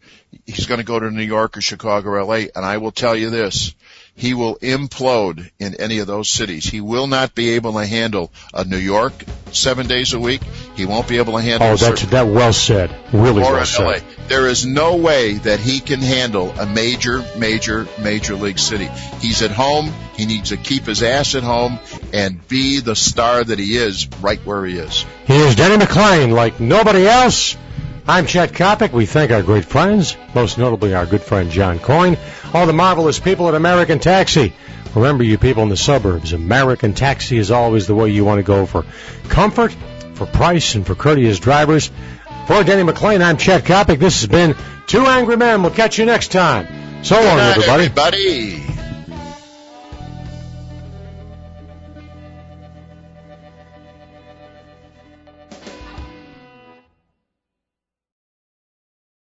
he's 0.45 0.65
going 0.65 0.79
to 0.79 0.85
go 0.85 0.99
to 0.99 1.11
New 1.11 1.23
York 1.23 1.57
or 1.57 1.61
Chicago 1.61 2.09
or 2.09 2.23
LA. 2.23 2.45
And 2.55 2.65
I 2.65 2.77
will 2.77 2.91
tell 2.91 3.15
you 3.15 3.29
this, 3.29 3.73
he 4.13 4.33
will 4.33 4.57
implode 4.57 5.49
in 5.59 5.75
any 5.75 5.99
of 5.99 6.07
those 6.07 6.29
cities. 6.29 6.65
He 6.65 6.81
will 6.81 7.07
not 7.07 7.33
be 7.33 7.51
able 7.51 7.73
to 7.73 7.85
handle 7.85 8.31
a 8.53 8.65
New 8.65 8.77
York 8.77 9.13
seven 9.51 9.87
days 9.87 10.13
a 10.13 10.19
week. 10.19 10.41
He 10.75 10.85
won't 10.85 11.07
be 11.07 11.17
able 11.17 11.33
to 11.37 11.41
handle 11.41 11.69
Oh, 11.69 11.75
that's 11.75 12.05
that 12.07 12.27
well 12.27 12.53
said. 12.53 12.93
Really 13.13 13.41
or 13.41 13.53
well 13.53 13.55
in 13.55 13.59
LA. 13.59 13.63
said. 13.65 14.03
There 14.27 14.47
is 14.47 14.65
no 14.65 14.97
way 14.97 15.33
that 15.35 15.59
he 15.59 15.79
can 15.79 16.01
handle 16.01 16.51
a 16.51 16.65
major, 16.65 17.23
major, 17.37 17.87
major 17.99 18.35
league 18.35 18.59
city. 18.59 18.87
He's 19.19 19.41
at 19.41 19.51
home. 19.51 19.91
He 20.15 20.25
needs 20.25 20.49
to 20.49 20.57
keep 20.57 20.83
his 20.83 21.01
ass 21.03 21.35
at 21.35 21.43
home 21.43 21.79
and 22.13 22.45
be 22.47 22.79
the 22.79 22.95
star 22.95 23.43
that 23.43 23.59
he 23.59 23.77
is 23.77 24.07
right 24.21 24.39
where 24.45 24.65
he 24.65 24.77
is. 24.77 25.05
He 25.25 25.35
is 25.35 25.55
Denny 25.55 25.83
McLain 25.83 26.31
like 26.31 26.59
nobody 26.59 27.07
else. 27.07 27.55
I'm 28.07 28.25
Chet 28.25 28.53
Coppock. 28.53 28.91
We 28.91 29.05
thank 29.05 29.31
our 29.31 29.43
great 29.43 29.65
friends, 29.65 30.17
most 30.33 30.57
notably 30.57 30.93
our 30.95 31.05
good 31.05 31.21
friend 31.21 31.51
John 31.51 31.79
Coyne, 31.79 32.17
all 32.53 32.65
the 32.65 32.73
marvelous 32.73 33.19
people 33.19 33.47
at 33.47 33.55
American 33.55 33.99
Taxi. 33.99 34.53
Remember, 34.95 35.23
you 35.23 35.37
people 35.37 35.63
in 35.63 35.69
the 35.69 35.77
suburbs, 35.77 36.33
American 36.33 36.93
Taxi 36.93 37.37
is 37.37 37.51
always 37.51 37.87
the 37.87 37.95
way 37.95 38.09
you 38.09 38.25
want 38.25 38.39
to 38.39 38.43
go 38.43 38.65
for 38.65 38.85
comfort, 39.29 39.75
for 40.15 40.25
price, 40.25 40.75
and 40.75 40.85
for 40.85 40.95
courteous 40.95 41.39
drivers. 41.39 41.91
For 42.47 42.63
Denny 42.63 42.91
McLain, 42.91 43.21
I'm 43.21 43.37
Chet 43.37 43.63
Coppock. 43.63 43.99
This 43.99 44.21
has 44.21 44.27
been 44.27 44.55
Two 44.87 45.05
Angry 45.05 45.37
Men. 45.37 45.61
We'll 45.61 45.71
catch 45.71 45.99
you 45.99 46.05
next 46.05 46.31
time. 46.31 47.03
So 47.03 47.15
long, 47.15 47.37
night, 47.37 47.57
everybody. 47.57 47.85
everybody. 47.85 48.70